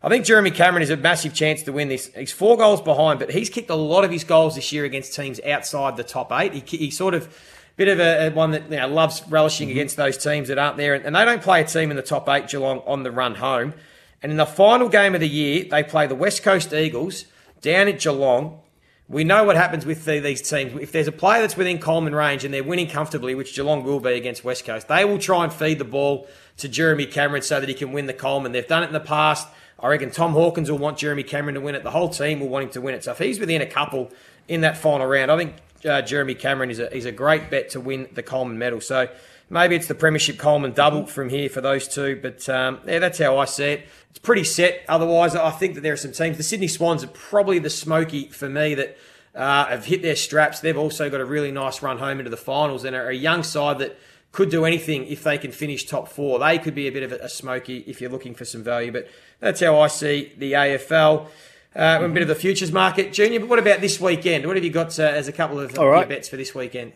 I 0.02 0.08
think 0.10 0.26
Jeremy 0.26 0.50
Cameron 0.50 0.82
is 0.82 0.90
a 0.90 0.98
massive 0.98 1.32
chance 1.32 1.62
to 1.62 1.72
win 1.72 1.88
this. 1.88 2.10
He's 2.14 2.32
four 2.32 2.58
goals 2.58 2.82
behind, 2.82 3.18
but 3.18 3.30
he's 3.30 3.48
kicked 3.48 3.70
a 3.70 3.74
lot 3.74 4.04
of 4.04 4.10
his 4.10 4.24
goals 4.24 4.56
this 4.56 4.72
year 4.72 4.84
against 4.84 5.14
teams 5.14 5.40
outside 5.40 5.96
the 5.96 6.04
top 6.04 6.30
eight. 6.32 6.52
He, 6.52 6.76
he 6.76 6.90
sort 6.90 7.14
of 7.14 7.34
bit 7.76 7.88
of 7.88 7.98
a, 7.98 8.28
a 8.28 8.30
one 8.30 8.52
that 8.52 8.70
you 8.70 8.76
know, 8.76 8.88
loves 8.88 9.22
relishing 9.28 9.68
mm-hmm. 9.68 9.76
against 9.76 9.96
those 9.96 10.16
teams 10.16 10.48
that 10.48 10.58
aren't 10.58 10.76
there, 10.76 10.94
and, 10.94 11.04
and 11.04 11.16
they 11.16 11.24
don't 11.24 11.42
play 11.42 11.60
a 11.60 11.64
team 11.64 11.90
in 11.90 11.96
the 11.96 12.02
top 12.02 12.28
eight, 12.28 12.48
Geelong, 12.48 12.80
on 12.86 13.02
the 13.02 13.10
run 13.10 13.36
home. 13.36 13.74
And 14.22 14.32
in 14.32 14.38
the 14.38 14.46
final 14.46 14.88
game 14.88 15.14
of 15.14 15.20
the 15.20 15.28
year, 15.28 15.66
they 15.70 15.82
play 15.82 16.06
the 16.06 16.14
West 16.14 16.42
Coast 16.42 16.72
Eagles 16.72 17.26
down 17.60 17.88
at 17.88 18.00
Geelong. 18.00 18.60
We 19.06 19.22
know 19.22 19.44
what 19.44 19.56
happens 19.56 19.84
with 19.84 20.06
the, 20.06 20.18
these 20.18 20.40
teams. 20.40 20.80
If 20.80 20.92
there's 20.92 21.08
a 21.08 21.12
player 21.12 21.42
that's 21.42 21.58
within 21.58 21.78
Coleman 21.78 22.14
range 22.14 22.42
and 22.42 22.54
they're 22.54 22.64
winning 22.64 22.88
comfortably, 22.88 23.34
which 23.34 23.54
Geelong 23.54 23.84
will 23.84 24.00
be 24.00 24.14
against 24.14 24.42
West 24.42 24.64
Coast, 24.64 24.88
they 24.88 25.04
will 25.04 25.18
try 25.18 25.44
and 25.44 25.52
feed 25.52 25.78
the 25.78 25.84
ball 25.84 26.26
to 26.56 26.68
Jeremy 26.68 27.04
Cameron 27.04 27.42
so 27.42 27.60
that 27.60 27.68
he 27.68 27.74
can 27.74 27.92
win 27.92 28.06
the 28.06 28.14
Coleman. 28.14 28.52
They've 28.52 28.66
done 28.66 28.82
it 28.82 28.86
in 28.86 28.92
the 28.94 29.00
past. 29.00 29.46
I 29.78 29.88
reckon 29.88 30.10
Tom 30.10 30.32
Hawkins 30.32 30.70
will 30.70 30.78
want 30.78 30.96
Jeremy 30.96 31.22
Cameron 31.22 31.56
to 31.56 31.60
win 31.60 31.74
it. 31.74 31.82
The 31.82 31.90
whole 31.90 32.08
team 32.08 32.40
will 32.40 32.48
want 32.48 32.64
him 32.64 32.70
to 32.70 32.80
win 32.80 32.94
it. 32.94 33.04
So 33.04 33.12
if 33.12 33.18
he's 33.18 33.38
within 33.38 33.60
a 33.60 33.66
couple 33.66 34.10
in 34.48 34.62
that 34.62 34.78
final 34.78 35.06
round, 35.06 35.30
I 35.30 35.36
think 35.36 35.56
uh, 35.84 36.02
Jeremy 36.02 36.34
Cameron 36.34 36.70
is 36.70 36.78
a, 36.78 36.94
is 36.94 37.04
a 37.04 37.12
great 37.12 37.50
bet 37.50 37.70
to 37.70 37.80
win 37.80 38.08
the 38.12 38.22
Coleman 38.22 38.58
medal. 38.58 38.80
So 38.80 39.08
maybe 39.50 39.76
it's 39.76 39.86
the 39.86 39.94
Premiership 39.94 40.38
Coleman 40.38 40.72
double 40.72 41.06
from 41.06 41.28
here 41.28 41.48
for 41.48 41.60
those 41.60 41.88
two. 41.88 42.18
But 42.20 42.48
um, 42.48 42.80
yeah, 42.86 42.98
that's 42.98 43.18
how 43.18 43.38
I 43.38 43.44
see 43.44 43.64
it. 43.64 43.86
It's 44.10 44.18
pretty 44.18 44.44
set. 44.44 44.82
Otherwise, 44.88 45.34
I 45.34 45.50
think 45.50 45.74
that 45.74 45.80
there 45.80 45.92
are 45.92 45.98
some 45.98 46.12
teams. 46.12 46.36
The 46.36 46.42
Sydney 46.42 46.68
Swans 46.68 47.02
are 47.02 47.08
probably 47.08 47.58
the 47.58 47.70
smoky 47.70 48.28
for 48.28 48.48
me 48.48 48.74
that 48.74 48.96
uh, 49.34 49.66
have 49.66 49.86
hit 49.86 50.02
their 50.02 50.16
straps. 50.16 50.60
They've 50.60 50.78
also 50.78 51.10
got 51.10 51.20
a 51.20 51.24
really 51.24 51.50
nice 51.50 51.82
run 51.82 51.98
home 51.98 52.18
into 52.18 52.30
the 52.30 52.36
finals 52.36 52.84
and 52.84 52.94
are 52.94 53.08
a 53.08 53.14
young 53.14 53.42
side 53.42 53.78
that 53.80 53.98
could 54.32 54.50
do 54.50 54.64
anything 54.64 55.06
if 55.06 55.22
they 55.22 55.38
can 55.38 55.52
finish 55.52 55.84
top 55.84 56.08
four. 56.08 56.38
They 56.38 56.58
could 56.58 56.74
be 56.74 56.88
a 56.88 56.92
bit 56.92 57.02
of 57.02 57.12
a, 57.12 57.16
a 57.16 57.28
smoky 57.28 57.84
if 57.86 58.00
you're 58.00 58.10
looking 58.10 58.34
for 58.34 58.44
some 58.44 58.62
value. 58.62 58.92
But 58.92 59.08
that's 59.40 59.60
how 59.60 59.78
I 59.80 59.86
see 59.86 60.32
the 60.36 60.52
AFL. 60.52 61.28
Uh, 61.76 61.98
a 62.02 62.08
bit 62.08 62.22
of 62.22 62.28
the 62.28 62.34
futures 62.34 62.70
market, 62.70 63.12
Junior. 63.12 63.40
But 63.40 63.48
what 63.48 63.58
about 63.58 63.80
this 63.80 64.00
weekend? 64.00 64.46
What 64.46 64.56
have 64.56 64.64
you 64.64 64.70
got 64.70 64.98
uh, 64.98 65.02
as 65.02 65.26
a 65.26 65.32
couple 65.32 65.58
of 65.58 65.76
All 65.78 65.88
right. 65.88 66.08
bets 66.08 66.28
for 66.28 66.36
this 66.36 66.54
weekend? 66.54 66.92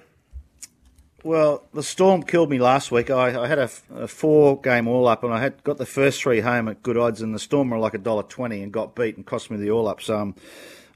Well, 1.25 1.67
the 1.75 1.83
storm 1.83 2.23
killed 2.23 2.49
me 2.49 2.59
last 2.59 2.93
week. 2.93 3.11
I, 3.11 3.43
I 3.43 3.49
had 3.49 3.59
a, 3.59 3.69
a, 3.93 4.07
four 4.07 4.61
game 4.61 4.87
all 4.87 5.09
up, 5.09 5.25
and 5.25 5.35
I 5.35 5.41
had 5.41 5.65
got 5.65 5.77
the 5.77 5.87
first 5.87 6.23
three 6.23 6.41
home 6.41 6.69
at 6.69 6.81
good 6.85 6.97
odds, 6.97 7.21
and 7.21 7.35
the 7.35 7.41
storm 7.41 7.71
were 7.71 7.79
like 7.79 7.95
a 7.95 7.99
dollar 7.99 8.23
twenty, 8.23 8.63
and 8.63 8.73
got 8.73 8.95
beat 8.95 9.17
and 9.17 9.27
cost 9.27 9.51
me 9.51 9.57
the 9.57 9.73
all 9.73 9.89
up. 9.89 10.01
So 10.01 10.17
I'm 10.17 10.37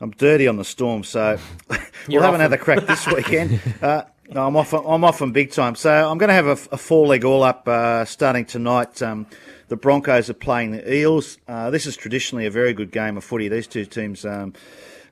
I'm 0.00 0.12
dirty 0.12 0.46
on 0.46 0.56
the 0.56 0.64
storm. 0.64 1.02
So 1.02 1.38
we'll 2.08 2.22
have 2.22 2.34
another 2.34 2.56
crack 2.56 2.86
this 2.86 3.06
weekend. 3.06 3.60
Uh, 3.82 4.04
no, 4.28 4.46
I'm 4.46 4.56
off. 4.56 4.72
I'm 4.72 5.04
off 5.04 5.20
on 5.20 5.32
big 5.32 5.50
time. 5.50 5.74
So 5.74 5.90
I'm 5.90 6.16
going 6.16 6.28
to 6.28 6.34
have 6.34 6.46
a, 6.46 6.74
a 6.74 6.78
four 6.78 7.06
leg 7.06 7.24
all 7.24 7.42
up 7.42 7.66
uh, 7.66 8.04
starting 8.04 8.44
tonight. 8.44 9.02
Um, 9.02 9.26
the 9.72 9.76
Broncos 9.76 10.28
are 10.28 10.34
playing 10.34 10.72
the 10.72 10.94
Eels. 10.94 11.38
Uh, 11.48 11.70
this 11.70 11.86
is 11.86 11.96
traditionally 11.96 12.44
a 12.44 12.50
very 12.50 12.74
good 12.74 12.90
game 12.90 13.16
of 13.16 13.24
footy. 13.24 13.48
These 13.48 13.66
two 13.66 13.86
teams 13.86 14.22
um, 14.26 14.52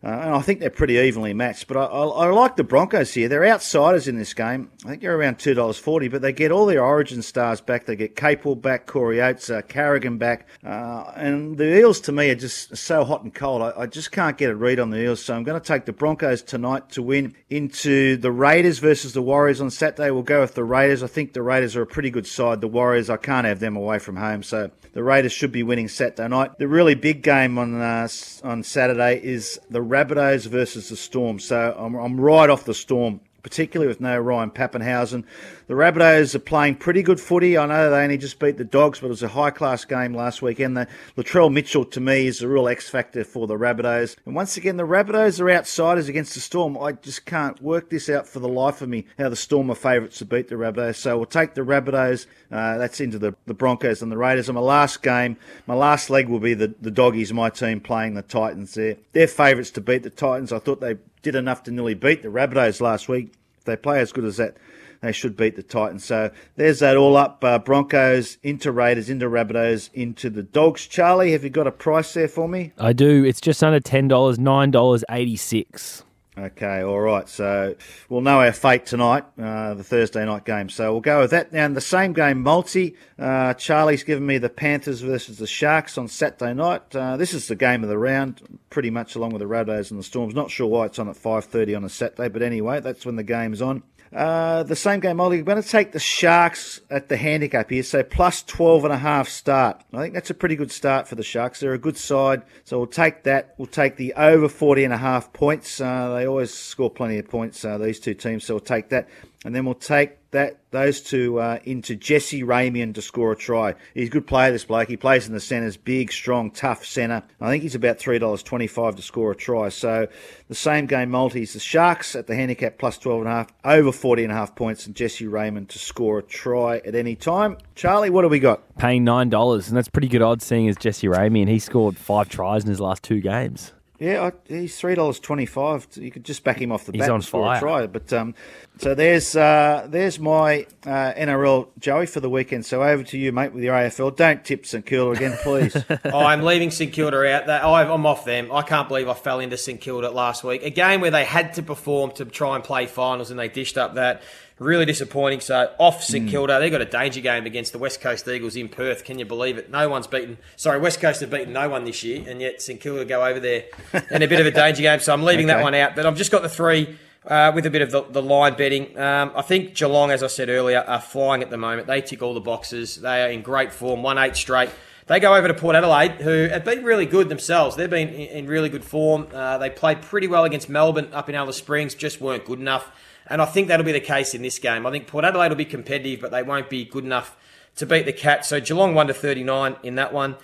uh, 0.03 0.09
and 0.09 0.35
I 0.35 0.41
think 0.41 0.61
they're 0.61 0.71
pretty 0.71 0.95
evenly 0.95 1.35
matched. 1.35 1.67
But 1.67 1.77
I, 1.77 1.85
I, 1.85 2.05
I, 2.05 2.31
like 2.31 2.57
the 2.57 2.65
Broncos 2.65 3.13
here. 3.13 3.29
They're 3.29 3.45
outsiders 3.45 4.09
in 4.09 4.17
this 4.17 4.33
game. 4.33 4.71
I 4.85 4.89
think 4.89 5.03
they're 5.03 5.17
around 5.17 5.39
two 5.39 5.53
dollars 5.53 5.79
forty, 5.79 6.09
but 6.09 6.23
they 6.23 6.33
get 6.33 6.51
all 6.51 6.65
their 6.65 6.83
Origin 6.83 7.21
stars 7.21 7.61
back. 7.61 7.85
They 7.85 7.97
get 7.97 8.17
Capewell 8.17 8.61
back, 8.61 8.87
Corey 8.87 9.21
Oates, 9.21 9.51
uh, 9.51 9.61
Carrigan 9.61 10.17
back, 10.17 10.49
uh, 10.65 11.13
and 11.17 11.59
the 11.59 11.79
Eels 11.79 12.01
to 12.03 12.13
me 12.13 12.31
are 12.31 12.35
just 12.35 12.75
so 12.77 13.05
hot 13.05 13.25
and 13.25 13.35
cold. 13.35 13.61
I, 13.61 13.73
I, 13.77 13.87
just 13.87 14.11
can't 14.11 14.39
get 14.39 14.49
a 14.49 14.57
read 14.57 14.81
on 14.81 14.89
the 14.89 15.03
Eels, 15.03 15.23
so 15.23 15.35
I'm 15.35 15.45
going 15.45 15.61
to 15.61 15.67
take 15.67 15.85
the 15.85 15.93
Broncos 15.93 16.43
tonight 16.43 16.89
to 16.93 17.03
win 17.03 17.35
into 17.51 18.17
the 18.17 18.33
Raiders 18.33 18.79
versus 18.79 19.13
the 19.13 19.21
Warriors 19.23 19.61
on 19.61 19.71
Saturday. 19.71 20.11
We'll 20.11 20.23
go 20.23 20.41
with 20.41 20.55
the 20.55 20.65
Raiders. 20.65 21.03
I 21.03 21.09
think 21.09 21.35
the 21.35 21.43
Raiders 21.43 21.77
are 21.77 21.83
a 21.83 21.87
pretty 21.87 22.11
good 22.11 22.27
side. 22.27 22.63
The 22.63 22.69
Warriors, 22.69 23.11
I 23.11 23.19
can't 23.19 23.47
have 23.47 23.61
them 23.61 23.77
away 23.77 23.99
from 23.99 24.17
home, 24.17 24.43
so 24.43 24.71
the 24.95 25.03
Raiders 25.03 25.33
should 25.33 25.53
be 25.53 25.63
winning 25.63 25.89
Saturday 25.89 26.27
night. 26.29 26.59
The 26.59 26.69
really 26.69 26.95
big 26.95 27.23
game 27.23 27.59
on 27.59 27.81
uh, 27.81 28.09
on 28.43 28.63
Saturday 28.63 29.21
is 29.23 29.61
the 29.69 29.83
Rabbitohs 29.91 30.47
versus 30.47 30.89
the 30.89 30.97
Storm. 30.97 31.39
So 31.39 31.75
I'm, 31.77 31.95
I'm 31.95 32.21
right 32.21 32.49
off 32.49 32.65
the 32.65 32.75
Storm 32.75 33.21
particularly 33.43 33.89
with 33.89 34.01
no 34.01 34.19
Ryan 34.19 34.51
Papenhuyzen. 34.51 35.25
The 35.71 35.77
Rabbitohs 35.77 36.35
are 36.35 36.41
playing 36.41 36.79
pretty 36.79 37.01
good 37.01 37.21
footy. 37.21 37.57
I 37.57 37.65
know 37.65 37.91
they 37.91 38.03
only 38.03 38.19
just 38.19 38.41
beat 38.41 38.57
the 38.57 38.65
Dogs, 38.65 38.99
but 38.99 39.07
it 39.07 39.11
was 39.11 39.23
a 39.23 39.29
high 39.29 39.53
class 39.53 39.85
game 39.85 40.13
last 40.13 40.43
weekend. 40.43 40.77
The 40.77 40.89
Latrell 41.17 41.53
Mitchell, 41.53 41.85
to 41.85 42.01
me, 42.01 42.27
is 42.27 42.43
a 42.43 42.49
real 42.49 42.67
X 42.67 42.91
factor 42.91 43.23
for 43.23 43.47
the 43.47 43.55
Rabbitohs. 43.55 44.17
And 44.27 44.35
once 44.35 44.57
again, 44.57 44.79
the 44.79 44.83
Rabbitohs 44.83 45.39
are 45.39 45.49
outsiders 45.49 46.09
against 46.09 46.35
the 46.35 46.41
Storm. 46.41 46.77
I 46.77 46.91
just 46.91 47.25
can't 47.25 47.63
work 47.63 47.89
this 47.89 48.09
out 48.09 48.27
for 48.27 48.41
the 48.41 48.49
life 48.49 48.83
of 48.83 48.89
me 48.89 49.07
how 49.17 49.29
the 49.29 49.37
Storm 49.37 49.71
are 49.71 49.77
favourites 49.77 50.19
to 50.19 50.25
beat 50.25 50.49
the 50.49 50.57
Rabbitohs. 50.57 50.97
So 50.97 51.17
we'll 51.17 51.27
take 51.27 51.55
the 51.55 51.61
Rabbitohs. 51.61 52.27
Uh, 52.51 52.77
that's 52.77 53.01
into 53.01 53.21
the, 53.21 53.37
the 53.47 53.55
Broncos 53.55 54.03
and 54.03 54.11
the 54.11 54.19
Raiders. 54.19 54.49
And 54.49 54.57
my 54.57 54.63
last 54.63 55.05
game, 55.05 55.37
my 55.69 55.75
last 55.75 56.11
leg 56.11 56.29
will 56.29 56.41
be 56.41 56.55
the, 56.55 56.75
the 56.81 56.91
Doggies, 56.91 57.33
my 57.33 57.49
team, 57.49 57.79
playing 57.79 58.15
the 58.15 58.23
Titans 58.23 58.75
there. 58.75 58.97
They're 59.13 59.29
favourites 59.29 59.71
to 59.71 59.81
beat 59.81 60.03
the 60.03 60.11
Titans. 60.11 60.53
I 60.53 60.59
thought 60.59 60.81
they 60.81 60.97
did 61.23 61.37
enough 61.37 61.63
to 61.63 61.71
nearly 61.71 61.95
beat 61.95 62.23
the 62.23 62.29
Rabbitohs 62.29 62.81
last 62.81 63.09
week. 63.09 63.35
If 63.57 63.67
they 63.67 63.77
play 63.77 64.01
as 64.01 64.11
good 64.11 64.25
as 64.25 64.39
that 64.39 64.57
they 65.01 65.13
should 65.13 65.37
beat 65.37 65.57
the 65.57 65.63
Titans. 65.63 66.05
So 66.05 66.31
there's 66.57 66.81
that 66.81 66.97
all 66.97 67.17
up. 67.17 67.43
Uh, 67.43 67.59
Broncos 67.59 68.39
into 68.43 68.71
Raiders, 68.71 69.09
into 69.09 69.27
Rabbitohs, 69.27 69.91
into 69.95 70.31
the 70.31 70.43
Dogs. 70.43 70.87
Charlie, 70.87 71.33
have 71.33 71.45
you 71.45 71.51
got 71.51 71.67
a 71.67 71.73
price 71.73 72.15
there 72.15 72.29
for 72.29 72.49
me? 72.49 72.73
I 72.79 72.93
do. 72.93 73.25
It's 73.25 73.41
just 73.41 73.63
under 73.65 73.81
ten 73.81 74.09
dollars, 74.09 74.39
nine 74.39 74.71
dollars 74.71 75.05
eighty 75.11 75.37
six. 75.37 76.05
Okay, 76.39 76.83
all 76.83 77.01
right. 77.01 77.29
So 77.29 77.75
we'll 78.09 78.21
know 78.21 78.41
our 78.41 78.53
fate 78.53 78.87
tonight, 78.87 79.25
uh, 79.39 79.75
the 79.75 79.83
Thursday 79.85 80.25
night 80.25 80.45
game. 80.45 80.69
So 80.71 80.93
we'll 80.93 81.01
go 81.01 81.21
with 81.21 81.33
that. 81.33 81.53
Now, 81.53 81.67
in 81.67 81.75
the 81.75 81.81
same 81.81 82.13
game, 82.13 82.43
multi, 82.43 82.97
uh, 83.19 83.55
Charlie's 83.55 84.05
given 84.05 84.25
me 84.25 84.39
the 84.39 84.49
Panthers 84.49 85.01
versus 85.01 85.39
the 85.39 85.47
Sharks 85.47 85.99
on 85.99 86.09
Saturday 86.09 86.55
night. 86.55 86.95
Uh, 86.95 87.17
this 87.17 87.35
is 87.35 87.49
the 87.49 87.57
game 87.57 87.83
of 87.83 87.91
the 87.91 87.99
round, 87.99 88.59
pretty 88.71 88.91
much 88.91 89.17
along 89.17 89.31
with 89.31 89.41
the 89.41 89.49
Rabbitohs 89.49 89.91
and 89.91 89.99
the 89.99 90.05
Storms. 90.05 90.35
Not 90.35 90.51
sure 90.51 90.69
why 90.69 90.87
it's 90.87 90.99
on 90.99 91.09
at 91.09 91.17
5.30 91.17 91.77
on 91.77 91.85
a 91.85 91.89
Saturday, 91.91 92.29
but 92.29 92.43
anyway, 92.43 92.81
that's 92.81 93.05
when 93.05 93.17
the 93.17 93.25
game's 93.25 93.61
on. 93.61 93.83
Uh, 94.15 94.65
the 94.65 94.75
same 94.75 94.99
game, 94.99 95.19
multi. 95.19 95.37
We're 95.37 95.45
going 95.45 95.63
to 95.63 95.69
take 95.69 95.93
the 95.93 96.01
Sharks 96.01 96.81
at 96.91 97.09
the 97.09 97.17
handicap 97.17 97.71
here, 97.71 97.85
so 97.85 98.03
plus 98.03 98.43
12 98.43 98.85
and 98.85 98.93
a 98.93 98.99
half 98.99 99.29
start. 99.29 99.85
I 99.93 99.99
think 99.99 100.15
that's 100.15 100.31
a 100.31 100.35
pretty 100.35 100.57
good 100.57 100.73
start 100.73 101.07
for 101.07 101.15
the 101.15 101.23
Sharks. 101.23 101.61
They're 101.61 101.75
a 101.75 101.79
good 101.79 101.97
side, 101.97 102.43
so 102.65 102.79
we'll 102.79 102.89
take 102.89 103.23
that. 103.23 103.55
We'll 103.57 103.69
take 103.69 103.97
the 103.97 104.13
over 104.15 104.49
40 104.49 104.85
and 104.85 104.93
a 104.93 104.97
half 104.97 105.33
points. 105.33 105.81
Uh, 105.81 106.15
they 106.15 106.27
always 106.27 106.53
score 106.53 106.91
plenty 106.91 107.19
of 107.19 107.29
points, 107.29 107.65
uh, 107.65 107.79
these 107.79 108.01
two 108.01 108.15
teams, 108.15 108.45
so 108.45 108.55
we'll 108.55 108.61
take 108.61 108.89
that. 108.89 109.09
And 109.45 109.55
then 109.55 109.65
we'll 109.65 109.75
take 109.75 110.19
that 110.33 110.59
those 110.71 111.01
two 111.01 111.41
uh, 111.41 111.59
into 111.65 111.97
Jesse 111.97 112.43
Ramien 112.43 112.95
to 112.95 113.03
score 113.03 113.33
a 113.33 113.37
try. 113.37 113.75
He's 113.95 114.09
a 114.09 114.11
good 114.11 114.27
player, 114.27 114.53
this 114.53 114.67
bloke. 114.67 114.89
He 114.89 114.99
plays 114.99 115.27
in 115.27 115.33
the 115.33 115.41
centres, 115.41 115.79
big, 115.79 116.13
strong, 116.13 116.51
tough 116.51 116.85
centre. 116.85 117.23
I 117.41 117.49
think 117.49 117.63
he's 117.63 117.75
about 117.75 117.99
$3.25 117.99 118.97
to 118.97 119.03
score 119.03 119.33
a 119.33 119.35
try. 119.35 119.71
So 119.71 120.09
the 120.49 120.55
same 120.55 120.87
game 120.87 121.11
multis, 121.11 121.55
the 121.55 121.59
Sharks 121.59 122.15
at 122.15 122.27
the 122.27 122.37
handicap 122.37 122.79
plus 122.79 122.99
12.5, 122.99 123.49
over 123.65 123.91
40.5 123.91 124.55
points, 124.55 124.87
and 124.87 124.95
Jesse 124.95 125.25
Ramien 125.25 125.67
to 125.69 125.79
score 125.79 126.19
a 126.19 126.23
try 126.23 126.77
at 126.79 126.95
any 126.95 127.17
time. 127.17 127.57
Charlie, 127.75 128.11
what 128.11 128.25
have 128.25 128.31
we 128.31 128.41
got? 128.41 128.77
Paying 128.77 129.05
nine 129.05 129.31
dollars, 129.31 129.69
and 129.69 129.77
that's 129.77 129.89
pretty 129.89 130.09
good 130.09 130.23
odds 130.23 130.45
seeing 130.45 130.69
as 130.69 130.77
Jesse 130.77 131.07
Ramien, 131.07 131.43
and 131.43 131.49
he 131.49 131.59
scored 131.59 131.97
five 131.97 132.29
tries 132.29 132.63
in 132.65 132.71
his 132.71 132.81
last 132.81 133.03
two 133.03 133.21
games. 133.21 133.73
Yeah, 134.01 134.31
I, 134.31 134.33
he's 134.53 134.79
three 134.81 134.95
dollars 134.95 135.21
twenty-five. 135.21 135.87
You 135.97 136.11
could 136.11 136.25
just 136.25 136.43
back 136.43 136.59
him 136.61 136.73
off 136.73 136.87
the 136.87 136.93
He's 136.93 137.01
bat 137.03 137.11
on 137.11 137.15
and 137.17 137.25
score 137.25 137.45
fire. 137.45 137.57
a 137.59 137.61
try. 137.61 137.87
But 137.87 138.11
um, 138.15 138.35
so 138.79 138.95
there's 138.95 139.37
uh, 139.37 139.87
there's 139.91 140.19
my 140.19 140.67
uh, 140.87 141.13
NRL 141.13 141.69
Joey 141.79 142.07
for 142.07 142.21
the 142.21 142.31
weekend. 142.31 142.65
So 142.65 142.83
over 142.83 143.03
to 143.03 143.19
you, 143.19 143.31
mate, 143.31 143.53
with 143.53 143.63
your 143.63 143.75
AFL. 143.75 144.17
Don't 144.17 144.43
tip 144.43 144.65
St 144.65 144.87
Kilda 144.87 145.11
again, 145.19 145.39
please. 145.43 145.77
Oh, 146.07 146.19
I'm 146.19 146.41
leaving 146.43 146.71
St 146.71 146.91
Kilda 146.91 147.19
out. 147.31 147.47
That 147.47 147.63
I've- 147.63 147.91
I'm 147.93 148.07
off 148.07 148.25
them. 148.25 148.51
I 148.51 148.63
can't 148.63 148.89
believe 148.89 149.07
I 149.07 149.13
fell 149.15 149.39
into 149.39 149.59
St 149.59 149.79
Kilda 149.79 150.11
last 150.11 150.45
week. 150.45 150.63
A 150.63 150.71
game 150.71 151.03
where 151.03 151.11
they 151.11 151.25
had 151.27 151.53
to 151.55 151.63
perform 151.63 152.13
to 152.13 152.25
try 152.25 152.55
and 152.55 152.65
play 152.65 152.87
finals, 152.87 153.31
and 153.31 153.39
they 153.39 153.49
dished 153.49 153.77
up 153.77 153.97
that. 153.97 154.23
Really 154.61 154.85
disappointing. 154.85 155.41
So 155.41 155.73
off 155.79 156.05
St 156.05 156.29
Kilda. 156.29 156.59
they've 156.61 156.71
got 156.71 156.83
a 156.83 156.85
danger 156.85 157.23
game 157.23 157.47
against 157.47 157.73
the 157.73 157.79
West 157.79 158.03
Coast 158.03 158.29
Eagles 158.29 158.57
in 158.57 158.69
Perth. 158.69 159.05
Can 159.05 159.19
you 159.19 159.25
believe 159.25 159.57
it? 159.57 159.71
No 159.71 159.89
one's 159.89 160.07
beaten. 160.07 160.37
Sorry, 160.57 160.79
West 160.79 161.01
Coast 161.01 161.23
have 161.23 161.31
beaten 161.31 161.55
no 161.55 161.71
won 161.71 161.85
this 161.85 162.05
year, 162.05 162.23
and 162.29 162.43
yet 162.43 162.61
St 162.61 162.79
Kilda 162.79 163.07
go 163.07 163.25
over 163.25 163.41
there 163.41 163.65
in 164.11 164.21
a 164.21 164.29
bit 164.29 164.39
of 164.39 164.45
a 164.45 164.51
danger 164.51 164.83
game. 164.83 165.01
So 165.01 165.15
I'm 165.15 165.23
leaving 165.23 165.47
that 165.47 165.63
one 165.63 165.75
out. 165.75 165.97
But 165.97 166.05
I've 166.05 166.15
just 166.15 166.31
got 166.31 166.43
the 166.43 166.49
three. 166.51 166.99
Uh, 167.23 167.53
with 167.55 167.67
a 167.67 167.71
bit 167.71 167.83
of 167.83 167.91
the, 167.91 168.03
the 168.05 168.23
line 168.23 168.55
betting. 168.55 168.99
Um, 168.99 169.33
I 169.37 169.43
think 169.43 169.75
Geelong, 169.75 170.11
as 170.11 170.23
I 170.23 170.27
said 170.27 170.49
earlier, 170.49 170.79
are 170.79 171.03
flying 171.03 171.43
at 171.43 171.51
the 171.51 171.59
moment. 171.59 171.87
They 171.87 172.01
tick 172.01 172.23
all 172.23 172.33
the 172.33 172.41
boxes. 172.41 172.97
They 172.97 173.23
are 173.23 173.29
in 173.29 173.43
great 173.43 173.75
form, 173.75 174.03
one 174.03 174.17
eight 174.17 174.37
straight. 174.37 174.71
They 175.07 175.21
go 175.21 175.35
over 175.35 175.47
to 175.47 175.53
Port 175.53 175.77
Adelaide, 175.77 176.13
who 176.13 176.49
have 176.49 176.65
been 176.65 176.83
really 176.83 177.05
good 177.05 177.29
themselves. 177.29 177.77
They've 177.77 177.91
been 177.91 178.09
in, 178.09 178.29
in 178.29 178.47
really 178.47 178.71
good 178.71 178.85
form. 178.85 179.27
Uh, 179.35 179.59
they 179.59 179.69
played 179.69 180.01
pretty 180.01 180.29
well 180.29 180.45
against 180.45 180.71
Melbourne 180.71 181.11
up 181.13 181.29
in 181.29 181.35
Alice 181.35 181.59
Springs, 181.59 181.95
just 181.95 182.23
weren't 182.23 182.47
good 182.47 182.59
enough. 182.59 182.91
And 183.31 183.41
I 183.41 183.47
think 183.47 183.69
that'll 183.69 183.87
be 183.87 183.93
the 183.93 184.01
case 184.01 184.35
in 184.35 184.43
this 184.43 184.59
game. 184.59 184.85
I 184.85 184.91
think 184.91 185.07
Port 185.07 185.25
Adelaide 185.25 185.49
will 185.49 185.57
be 185.57 185.65
competitive, 185.65 186.21
but 186.21 186.33
they 186.33 186.43
won't 186.43 186.69
be 186.69 186.85
good 186.85 187.05
enough 187.05 187.37
to 187.77 187.87
beat 187.87 188.05
the 188.05 188.13
Cats. 188.13 188.49
So 188.49 188.61
Geelong 188.61 188.93
1 188.95 189.07
to 189.07 189.15
39 189.15 189.77
in 189.85 189.95
that 189.95 190.13
one. 190.13 190.37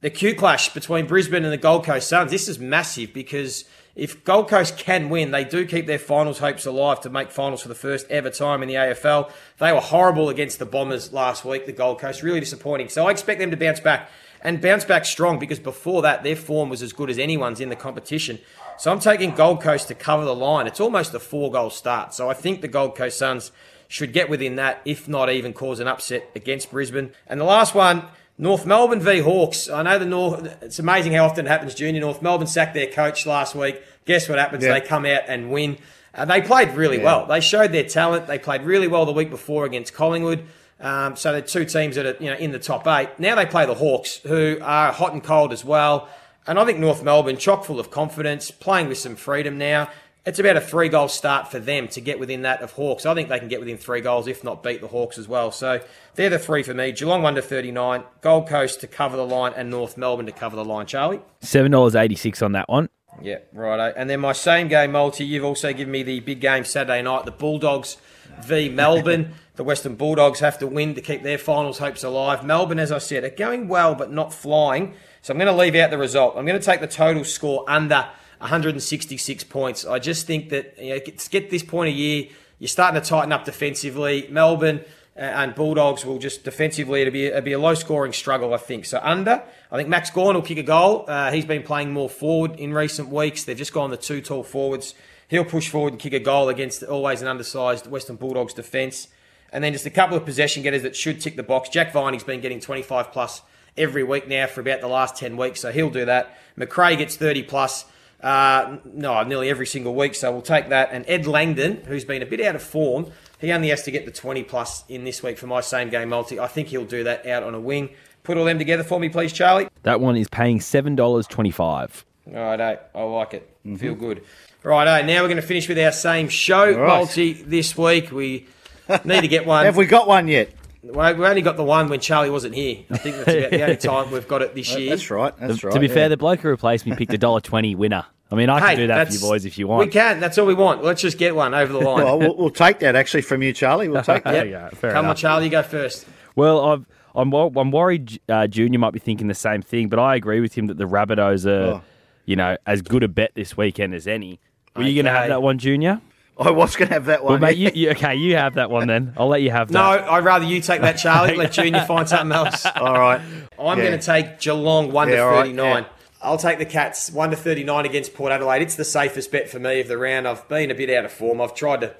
The 0.00 0.10
Q 0.10 0.36
clash 0.36 0.72
between 0.72 1.06
Brisbane 1.06 1.42
and 1.42 1.52
the 1.52 1.56
Gold 1.56 1.84
Coast 1.84 2.08
Suns. 2.08 2.30
This 2.30 2.46
is 2.46 2.60
massive 2.60 3.12
because 3.12 3.64
if 3.96 4.22
Gold 4.22 4.48
Coast 4.48 4.78
can 4.78 5.08
win, 5.08 5.32
they 5.32 5.42
do 5.42 5.66
keep 5.66 5.88
their 5.88 5.98
finals 5.98 6.38
hopes 6.38 6.64
alive 6.64 7.00
to 7.00 7.10
make 7.10 7.32
finals 7.32 7.62
for 7.62 7.68
the 7.68 7.74
first 7.74 8.08
ever 8.08 8.30
time 8.30 8.62
in 8.62 8.68
the 8.68 8.76
AFL. 8.76 9.32
They 9.58 9.72
were 9.72 9.80
horrible 9.80 10.28
against 10.28 10.60
the 10.60 10.66
Bombers 10.66 11.12
last 11.12 11.44
week, 11.44 11.66
the 11.66 11.72
Gold 11.72 11.98
Coast. 11.98 12.22
Really 12.22 12.38
disappointing. 12.38 12.90
So 12.90 13.08
I 13.08 13.10
expect 13.10 13.40
them 13.40 13.50
to 13.50 13.56
bounce 13.56 13.80
back 13.80 14.08
and 14.42 14.60
bounce 14.60 14.84
back 14.84 15.04
strong 15.04 15.38
because 15.38 15.58
before 15.58 16.02
that, 16.02 16.22
their 16.22 16.36
form 16.36 16.68
was 16.68 16.82
as 16.82 16.92
good 16.92 17.10
as 17.10 17.18
anyone's 17.18 17.60
in 17.60 17.68
the 17.68 17.76
competition. 17.76 18.38
So 18.78 18.92
I'm 18.92 19.00
taking 19.00 19.34
Gold 19.34 19.60
Coast 19.60 19.88
to 19.88 19.94
cover 19.94 20.24
the 20.24 20.34
line. 20.34 20.66
It's 20.66 20.80
almost 20.80 21.12
a 21.14 21.20
four 21.20 21.50
goal 21.50 21.70
start. 21.70 22.14
So 22.14 22.30
I 22.30 22.34
think 22.34 22.60
the 22.60 22.68
Gold 22.68 22.94
Coast 22.94 23.18
Suns 23.18 23.50
should 23.88 24.12
get 24.12 24.28
within 24.28 24.56
that, 24.56 24.80
if 24.84 25.08
not 25.08 25.30
even 25.30 25.52
cause 25.52 25.80
an 25.80 25.88
upset 25.88 26.30
against 26.36 26.70
Brisbane. 26.70 27.12
And 27.26 27.40
the 27.40 27.44
last 27.44 27.74
one, 27.74 28.04
North 28.36 28.66
Melbourne 28.66 29.00
v 29.00 29.18
Hawks. 29.18 29.68
I 29.68 29.82
know 29.82 29.98
the 29.98 30.06
North. 30.06 30.62
It's 30.62 30.78
amazing 30.78 31.12
how 31.12 31.24
often 31.24 31.46
it 31.46 31.48
happens. 31.48 31.74
Junior 31.74 32.00
North 32.00 32.22
Melbourne 32.22 32.46
sacked 32.46 32.74
their 32.74 32.86
coach 32.86 33.26
last 33.26 33.54
week. 33.54 33.82
Guess 34.04 34.28
what 34.28 34.38
happens? 34.38 34.62
Yeah. 34.62 34.74
They 34.74 34.80
come 34.80 35.04
out 35.04 35.22
and 35.26 35.50
win. 35.50 35.78
Uh, 36.14 36.24
they 36.24 36.40
played 36.40 36.70
really 36.70 36.98
well. 36.98 37.26
They 37.26 37.40
showed 37.40 37.72
their 37.72 37.84
talent. 37.84 38.26
They 38.26 38.38
played 38.38 38.62
really 38.62 38.88
well 38.88 39.06
the 39.06 39.12
week 39.12 39.30
before 39.30 39.64
against 39.64 39.92
Collingwood. 39.92 40.44
Um, 40.80 41.16
so 41.16 41.32
they're 41.32 41.42
two 41.42 41.64
teams 41.64 41.96
that 41.96 42.06
are 42.06 42.16
you 42.22 42.30
know 42.30 42.36
in 42.36 42.52
the 42.52 42.58
top 42.58 42.86
eight. 42.86 43.10
Now 43.18 43.34
they 43.34 43.46
play 43.46 43.66
the 43.66 43.74
Hawks, 43.74 44.18
who 44.18 44.58
are 44.62 44.92
hot 44.92 45.12
and 45.12 45.22
cold 45.22 45.52
as 45.52 45.64
well. 45.64 46.08
And 46.46 46.58
I 46.58 46.64
think 46.64 46.78
North 46.78 47.02
Melbourne, 47.02 47.36
chock 47.36 47.64
full 47.64 47.78
of 47.78 47.90
confidence, 47.90 48.50
playing 48.50 48.88
with 48.88 48.98
some 48.98 49.16
freedom 49.16 49.58
now. 49.58 49.90
It's 50.24 50.38
about 50.38 50.56
a 50.56 50.60
three 50.60 50.88
goal 50.88 51.08
start 51.08 51.50
for 51.50 51.58
them 51.58 51.88
to 51.88 52.00
get 52.00 52.20
within 52.20 52.42
that 52.42 52.60
of 52.60 52.72
Hawks. 52.72 53.06
I 53.06 53.14
think 53.14 53.28
they 53.28 53.38
can 53.38 53.48
get 53.48 53.60
within 53.60 53.78
three 53.78 54.00
goals, 54.02 54.26
if 54.26 54.44
not 54.44 54.62
beat 54.62 54.80
the 54.80 54.88
Hawks 54.88 55.16
as 55.16 55.26
well. 55.26 55.50
So 55.50 55.80
they're 56.16 56.28
the 56.28 56.38
three 56.38 56.62
for 56.62 56.74
me. 56.74 56.92
Geelong 56.92 57.22
1 57.22 57.36
to 57.36 57.42
39, 57.42 58.02
Gold 58.20 58.46
Coast 58.46 58.80
to 58.80 58.86
cover 58.86 59.16
the 59.16 59.24
line, 59.24 59.52
and 59.56 59.70
North 59.70 59.96
Melbourne 59.96 60.26
to 60.26 60.32
cover 60.32 60.56
the 60.56 60.64
line. 60.64 60.86
Charlie? 60.86 61.20
Seven 61.40 61.72
dollars 61.72 61.94
eighty 61.94 62.14
six 62.14 62.42
on 62.42 62.52
that 62.52 62.68
one. 62.68 62.88
Yeah, 63.22 63.38
righto. 63.52 63.92
And 63.96 64.08
then 64.08 64.20
my 64.20 64.32
same 64.32 64.68
game 64.68 64.92
multi, 64.92 65.24
you've 65.24 65.44
also 65.44 65.72
given 65.72 65.90
me 65.90 66.02
the 66.02 66.20
big 66.20 66.40
game 66.40 66.64
Saturday 66.64 67.02
night, 67.02 67.24
the 67.24 67.30
Bulldogs 67.32 67.96
v 68.42 68.68
Melbourne. 68.68 69.34
the 69.58 69.64
Western 69.64 69.96
Bulldogs 69.96 70.38
have 70.38 70.56
to 70.60 70.68
win 70.68 70.94
to 70.94 71.00
keep 71.00 71.24
their 71.24 71.36
finals 71.36 71.78
hopes 71.78 72.04
alive. 72.04 72.44
Melbourne, 72.44 72.78
as 72.78 72.92
I 72.92 72.98
said, 72.98 73.24
are 73.24 73.28
going 73.28 73.66
well 73.66 73.96
but 73.96 74.12
not 74.12 74.32
flying. 74.32 74.94
So 75.20 75.34
I'm 75.34 75.38
going 75.38 75.52
to 75.52 75.60
leave 75.60 75.74
out 75.74 75.90
the 75.90 75.98
result. 75.98 76.36
I'm 76.36 76.46
going 76.46 76.58
to 76.58 76.64
take 76.64 76.80
the 76.80 76.86
total 76.86 77.24
score 77.24 77.64
under 77.66 78.06
166 78.38 79.42
points. 79.44 79.84
I 79.84 79.98
just 79.98 80.28
think 80.28 80.50
that 80.50 80.78
you 80.78 80.90
know, 80.90 81.00
get, 81.00 81.50
this 81.50 81.64
point 81.64 81.90
of 81.90 81.96
year, 81.96 82.28
you're 82.60 82.68
starting 82.68 83.02
to 83.02 83.06
tighten 83.06 83.32
up 83.32 83.44
defensively. 83.44 84.28
Melbourne 84.30 84.84
uh, 85.16 85.22
and 85.22 85.56
Bulldogs 85.56 86.06
will 86.06 86.20
just 86.20 86.44
defensively 86.44 87.00
it'll 87.00 87.12
be 87.12 87.26
it'll 87.26 87.40
be 87.40 87.52
a 87.52 87.58
low 87.58 87.74
scoring 87.74 88.12
struggle, 88.12 88.54
I 88.54 88.58
think. 88.58 88.84
So 88.84 89.00
under, 89.02 89.42
I 89.72 89.76
think 89.76 89.88
Max 89.88 90.08
Gawn 90.10 90.36
will 90.36 90.42
kick 90.42 90.58
a 90.58 90.62
goal. 90.62 91.04
Uh, 91.08 91.32
he's 91.32 91.46
been 91.46 91.64
playing 91.64 91.92
more 91.92 92.08
forward 92.08 92.60
in 92.60 92.72
recent 92.72 93.08
weeks. 93.08 93.42
They've 93.42 93.56
just 93.56 93.72
gone 93.72 93.90
the 93.90 93.96
two 93.96 94.20
tall 94.20 94.44
forwards. 94.44 94.94
He'll 95.26 95.44
push 95.44 95.68
forward 95.68 95.94
and 95.94 96.00
kick 96.00 96.12
a 96.12 96.20
goal 96.20 96.48
against 96.48 96.84
always 96.84 97.22
an 97.22 97.26
undersized 97.26 97.88
Western 97.88 98.14
Bulldogs 98.14 98.54
defence. 98.54 99.08
And 99.52 99.64
then 99.64 99.72
just 99.72 99.86
a 99.86 99.90
couple 99.90 100.16
of 100.16 100.24
possession 100.24 100.62
getters 100.62 100.82
that 100.82 100.94
should 100.94 101.20
tick 101.20 101.36
the 101.36 101.42
box. 101.42 101.68
Jack 101.68 101.92
Viney's 101.92 102.24
been 102.24 102.40
getting 102.40 102.60
25 102.60 103.12
plus 103.12 103.42
every 103.76 104.02
week 104.02 104.28
now 104.28 104.46
for 104.46 104.60
about 104.60 104.80
the 104.80 104.88
last 104.88 105.16
10 105.16 105.36
weeks, 105.36 105.60
so 105.60 105.72
he'll 105.72 105.90
do 105.90 106.04
that. 106.04 106.36
Macrae 106.56 106.96
gets 106.96 107.16
30 107.16 107.44
plus. 107.44 107.84
Uh, 108.20 108.78
no, 108.84 109.22
nearly 109.22 109.48
every 109.48 109.66
single 109.66 109.94
week, 109.94 110.14
so 110.14 110.32
we'll 110.32 110.42
take 110.42 110.70
that. 110.70 110.90
And 110.92 111.04
Ed 111.08 111.26
Langdon, 111.26 111.84
who's 111.86 112.04
been 112.04 112.20
a 112.20 112.26
bit 112.26 112.40
out 112.40 112.56
of 112.56 112.62
form, 112.62 113.12
he 113.40 113.52
only 113.52 113.68
has 113.68 113.84
to 113.84 113.92
get 113.92 114.06
the 114.06 114.10
20 114.10 114.42
plus 114.42 114.84
in 114.88 115.04
this 115.04 115.22
week 115.22 115.38
for 115.38 115.46
my 115.46 115.60
same 115.60 115.88
game 115.88 116.08
multi. 116.08 116.40
I 116.40 116.48
think 116.48 116.68
he'll 116.68 116.84
do 116.84 117.04
that 117.04 117.26
out 117.26 117.44
on 117.44 117.54
a 117.54 117.60
wing. 117.60 117.90
Put 118.24 118.36
all 118.36 118.44
them 118.44 118.58
together 118.58 118.82
for 118.82 118.98
me, 118.98 119.08
please, 119.08 119.32
Charlie. 119.32 119.68
That 119.84 120.00
one 120.00 120.16
is 120.16 120.28
paying 120.28 120.60
seven 120.60 120.96
dollars 120.96 121.26
twenty 121.26 121.50
five. 121.50 122.04
Righto, 122.26 122.78
I 122.94 123.02
like 123.04 123.34
it. 123.34 123.56
Feel 123.78 123.94
good. 123.94 124.22
Righto, 124.62 125.06
now 125.06 125.22
we're 125.22 125.28
going 125.28 125.36
to 125.36 125.42
finish 125.42 125.68
with 125.68 125.78
our 125.78 125.92
same 125.92 126.28
show 126.28 126.66
right. 126.66 126.86
multi 126.86 127.32
this 127.32 127.78
week. 127.78 128.10
We 128.10 128.46
need 129.04 129.20
to 129.22 129.28
get 129.28 129.46
one. 129.46 129.64
have 129.64 129.76
we 129.76 129.86
got 129.86 130.06
one 130.08 130.28
yet? 130.28 130.52
Well, 130.82 131.14
we 131.16 131.26
only 131.26 131.42
got 131.42 131.56
the 131.56 131.64
one 131.64 131.88
when 131.88 132.00
Charlie 132.00 132.30
wasn't 132.30 132.54
here. 132.54 132.84
I 132.90 132.98
think 132.98 133.16
that's 133.16 133.36
about 133.36 133.50
the 133.50 133.62
only 133.62 133.76
time 133.78 134.10
we've 134.10 134.28
got 134.28 134.42
it 134.42 134.54
this 134.54 134.74
year. 134.76 134.90
That's 134.90 135.10
right. 135.10 135.36
That's 135.38 135.64
right. 135.64 135.74
to 135.74 135.80
be 135.80 135.86
yeah. 135.88 135.94
fair, 135.94 136.08
the 136.08 136.16
bloke 136.16 136.40
who 136.40 136.48
replaced 136.48 136.86
me 136.86 136.94
picked 136.94 137.12
a 137.12 137.18
dollar 137.18 137.40
twenty 137.40 137.74
winner. 137.74 138.06
I 138.30 138.34
mean, 138.34 138.50
I 138.50 138.60
can 138.60 138.76
do 138.76 138.86
that 138.88 139.08
for 139.08 139.14
you 139.14 139.20
boys 139.20 139.44
if 139.44 139.58
you 139.58 139.66
want. 139.66 139.86
We 139.86 139.90
can. 139.92 140.20
That's 140.20 140.36
all 140.36 140.46
we 140.46 140.54
want. 140.54 140.84
Let's 140.84 141.00
just 141.00 141.16
get 141.18 141.34
one 141.34 141.54
over 141.54 141.72
the 141.72 141.78
line. 141.78 142.04
Well, 142.04 142.18
we'll, 142.18 142.36
we'll 142.36 142.50
take 142.50 142.80
that 142.80 142.94
actually 142.94 143.22
from 143.22 143.42
you, 143.42 143.52
Charlie. 143.54 143.88
We'll 143.88 144.02
take 144.02 144.24
that. 144.24 144.32
There 144.32 144.46
you. 144.46 144.76
Fair 144.76 144.92
Come 144.92 145.06
on. 145.06 145.16
Charlie, 145.16 145.46
you 145.46 145.50
go 145.50 145.62
first. 145.62 146.06
Well, 146.36 146.64
I've, 146.64 146.86
I'm 147.14 147.32
I'm 147.32 147.70
worried 147.70 148.20
uh, 148.28 148.46
Junior 148.46 148.78
might 148.78 148.92
be 148.92 148.98
thinking 148.98 149.28
the 149.28 149.34
same 149.34 149.62
thing, 149.62 149.88
but 149.88 149.98
I 149.98 150.14
agree 150.14 150.40
with 150.40 150.54
him 150.54 150.66
that 150.66 150.76
the 150.76 150.84
Rabbitohs 150.84 151.46
are, 151.46 151.74
Oh. 151.76 151.82
you 152.26 152.36
know, 152.36 152.56
as 152.66 152.82
good 152.82 153.02
a 153.02 153.08
bet 153.08 153.32
this 153.34 153.56
weekend 153.56 153.94
as 153.94 154.06
any. 154.06 154.40
Were 154.76 154.84
you 154.84 154.94
going 154.94 155.12
to 155.12 155.18
have 155.18 155.28
that 155.28 155.42
one, 155.42 155.58
Junior? 155.58 156.00
I 156.46 156.50
was 156.50 156.76
going 156.76 156.88
to 156.88 156.94
have 156.94 157.06
that 157.06 157.22
Well, 157.24 157.32
one. 157.34 157.40
mate, 157.40 157.56
you, 157.56 157.70
you, 157.74 157.90
okay, 157.90 158.14
you 158.14 158.36
have 158.36 158.54
that 158.54 158.70
one 158.70 158.86
then. 158.86 159.12
I'll 159.16 159.28
let 159.28 159.42
you 159.42 159.50
have 159.50 159.68
that. 159.72 159.74
No. 159.74 160.10
I'd 160.12 160.24
rather 160.24 160.44
you 160.44 160.60
take 160.60 160.80
that, 160.82 160.92
Charlie. 160.98 161.36
Let 161.36 161.52
Junior 161.52 161.84
find 161.84 162.08
something 162.08 162.34
else. 162.34 162.64
All 162.76 162.98
right. 162.98 163.20
I'm 163.58 163.78
Yeah. 163.78 163.84
going 163.86 163.98
to 163.98 164.04
take 164.06 164.38
Geelong 164.40 164.92
1 164.92 165.08
Yeah, 165.08 165.16
to 165.16 165.22
all 165.22 165.30
right, 165.30 165.40
39. 165.46 165.82
yeah. 165.82 165.88
I'll 166.20 166.38
take 166.38 166.58
the 166.58 166.66
Cats 166.66 167.10
1 167.12 167.30
to 167.30 167.36
39 167.36 167.86
against 167.86 168.14
Port 168.14 168.32
Adelaide. 168.32 168.62
It's 168.62 168.74
the 168.74 168.84
safest 168.84 169.30
bet 169.30 169.48
for 169.48 169.58
me 169.60 169.80
of 169.80 169.88
the 169.88 169.96
round. 169.98 170.26
I've 170.26 170.46
been 170.48 170.70
a 170.70 170.74
bit 170.74 170.90
out 170.90 171.04
of 171.04 171.12
form. 171.12 171.40
I've 171.40 171.54
tried 171.54 171.80
to 171.82 171.94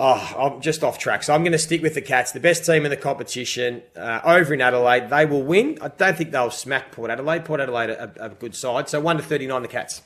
Oh, 0.00 0.32
I'm 0.54 0.60
just 0.60 0.84
off 0.84 0.96
track. 0.96 1.24
So 1.24 1.34
I'm 1.34 1.42
going 1.42 1.50
to 1.50 1.58
stick 1.58 1.82
with 1.82 1.94
the 1.94 2.00
Cats, 2.00 2.30
the 2.30 2.38
best 2.38 2.64
team 2.64 2.84
in 2.84 2.90
the 2.90 2.96
competition, 2.96 3.82
uh, 3.96 4.20
over 4.22 4.54
in 4.54 4.60
Adelaide. 4.60 5.10
They 5.10 5.26
will 5.26 5.42
win. 5.42 5.76
I 5.82 5.88
don't 5.88 6.16
think 6.16 6.30
they'll 6.30 6.52
smack 6.52 6.92
Port 6.92 7.10
Adelaide. 7.10 7.44
Port 7.44 7.58
Adelaide 7.58 7.90
are 7.90 8.12
a, 8.20 8.26
a 8.26 8.28
good 8.28 8.54
side. 8.54 8.88
So 8.88 9.00
1 9.00 9.16
to 9.16 9.22
39, 9.24 9.62
the 9.62 9.66
Cats. 9.66 10.02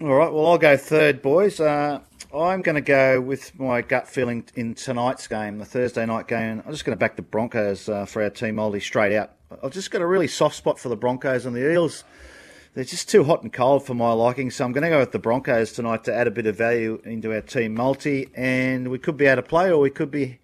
All 0.00 0.14
right, 0.14 0.32
well, 0.32 0.46
I'll 0.46 0.56
go 0.56 0.78
third, 0.78 1.20
boys. 1.20 1.60
Uh, 1.60 2.00
I'm 2.34 2.62
going 2.62 2.74
to 2.74 2.80
go 2.80 3.20
with 3.20 3.56
my 3.60 3.80
gut 3.80 4.08
feeling 4.08 4.44
in 4.56 4.74
tonight's 4.74 5.28
game, 5.28 5.58
the 5.58 5.64
Thursday 5.64 6.04
night 6.04 6.26
game. 6.26 6.64
I'm 6.66 6.72
just 6.72 6.84
going 6.84 6.96
to 6.96 6.98
back 6.98 7.14
the 7.14 7.22
Broncos 7.22 7.88
uh, 7.88 8.06
for 8.06 8.24
our 8.24 8.30
team, 8.30 8.56
multi, 8.56 8.80
straight 8.80 9.14
out. 9.14 9.30
I've 9.62 9.72
just 9.72 9.92
got 9.92 10.02
a 10.02 10.06
really 10.06 10.26
soft 10.26 10.56
spot 10.56 10.80
for 10.80 10.88
the 10.88 10.96
Broncos 10.96 11.46
and 11.46 11.54
the 11.54 11.70
Eels. 11.70 12.02
They're 12.74 12.82
just 12.82 13.08
too 13.08 13.22
hot 13.22 13.44
and 13.44 13.52
cold 13.52 13.86
for 13.86 13.94
my 13.94 14.10
liking, 14.12 14.50
so 14.50 14.64
I'm 14.64 14.72
going 14.72 14.82
to 14.82 14.90
go 14.90 14.98
with 14.98 15.12
the 15.12 15.20
Broncos 15.20 15.72
tonight 15.72 16.02
to 16.04 16.14
add 16.14 16.26
a 16.26 16.32
bit 16.32 16.46
of 16.46 16.56
value 16.56 17.00
into 17.04 17.32
our 17.32 17.40
team 17.40 17.74
multi, 17.74 18.28
and 18.34 18.88
we 18.88 18.98
could 18.98 19.16
be 19.16 19.28
out 19.28 19.38
of 19.38 19.46
play 19.46 19.70
or 19.70 19.78
we 19.78 19.90
could 19.90 20.10
be 20.10 20.40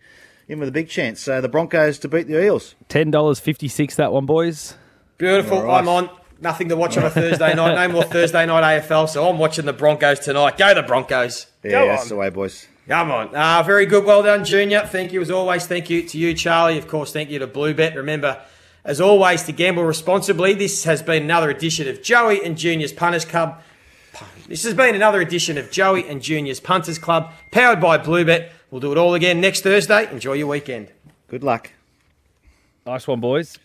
in 0.46 0.60
with 0.60 0.68
a 0.68 0.72
big 0.72 0.88
chance. 0.88 1.20
So 1.20 1.40
the 1.40 1.48
Broncos 1.48 1.98
to 2.00 2.08
beat 2.08 2.28
the 2.28 2.40
Eels. 2.40 2.76
$10.56 2.88 3.96
that 3.96 4.12
one, 4.12 4.26
boys. 4.26 4.74
Beautiful. 5.18 5.58
All 5.58 5.64
right. 5.64 5.80
I'm 5.80 5.88
on. 5.88 6.19
Nothing 6.40 6.70
to 6.70 6.76
watch 6.76 6.96
on 6.96 7.04
a 7.04 7.10
Thursday 7.10 7.54
night. 7.54 7.74
No 7.74 7.92
more 7.92 8.04
Thursday 8.04 8.46
night 8.46 8.82
AFL. 8.82 9.08
So 9.08 9.28
I'm 9.28 9.38
watching 9.38 9.66
the 9.66 9.72
Broncos 9.72 10.20
tonight. 10.20 10.56
Go 10.56 10.74
the 10.74 10.82
Broncos. 10.82 11.46
Yeah, 11.62 11.84
that's 11.84 12.08
the 12.08 12.16
way, 12.16 12.30
boys. 12.30 12.66
Come 12.88 13.10
on. 13.10 13.34
Uh, 13.34 13.62
very 13.62 13.86
good. 13.86 14.04
Well 14.04 14.22
done, 14.22 14.44
Junior. 14.44 14.80
Thank 14.86 15.12
you 15.12 15.20
as 15.20 15.30
always. 15.30 15.66
Thank 15.66 15.90
you 15.90 16.02
to 16.08 16.18
you, 16.18 16.34
Charlie. 16.34 16.78
Of 16.78 16.88
course, 16.88 17.12
thank 17.12 17.30
you 17.30 17.38
to 17.38 17.46
Bluebet. 17.46 17.94
Remember, 17.94 18.40
as 18.84 19.00
always, 19.00 19.44
to 19.44 19.52
gamble 19.52 19.84
responsibly. 19.84 20.54
This 20.54 20.82
has 20.84 21.02
been 21.02 21.22
another 21.22 21.50
edition 21.50 21.86
of 21.88 22.02
Joey 22.02 22.44
and 22.44 22.58
Junior's 22.58 22.92
Punters 22.92 23.24
Club. 23.24 23.62
This 24.48 24.64
has 24.64 24.74
been 24.74 24.96
another 24.96 25.20
edition 25.20 25.56
of 25.58 25.70
Joey 25.70 26.08
and 26.08 26.20
Junior's 26.20 26.58
Punters 26.58 26.98
Club, 26.98 27.32
powered 27.52 27.80
by 27.80 27.96
Bluebet. 27.98 28.50
We'll 28.72 28.80
do 28.80 28.90
it 28.90 28.98
all 28.98 29.14
again 29.14 29.40
next 29.40 29.60
Thursday. 29.60 30.10
Enjoy 30.10 30.32
your 30.32 30.48
weekend. 30.48 30.90
Good 31.28 31.44
luck. 31.44 31.70
Nice 32.84 33.06
one, 33.06 33.20
boys. 33.20 33.60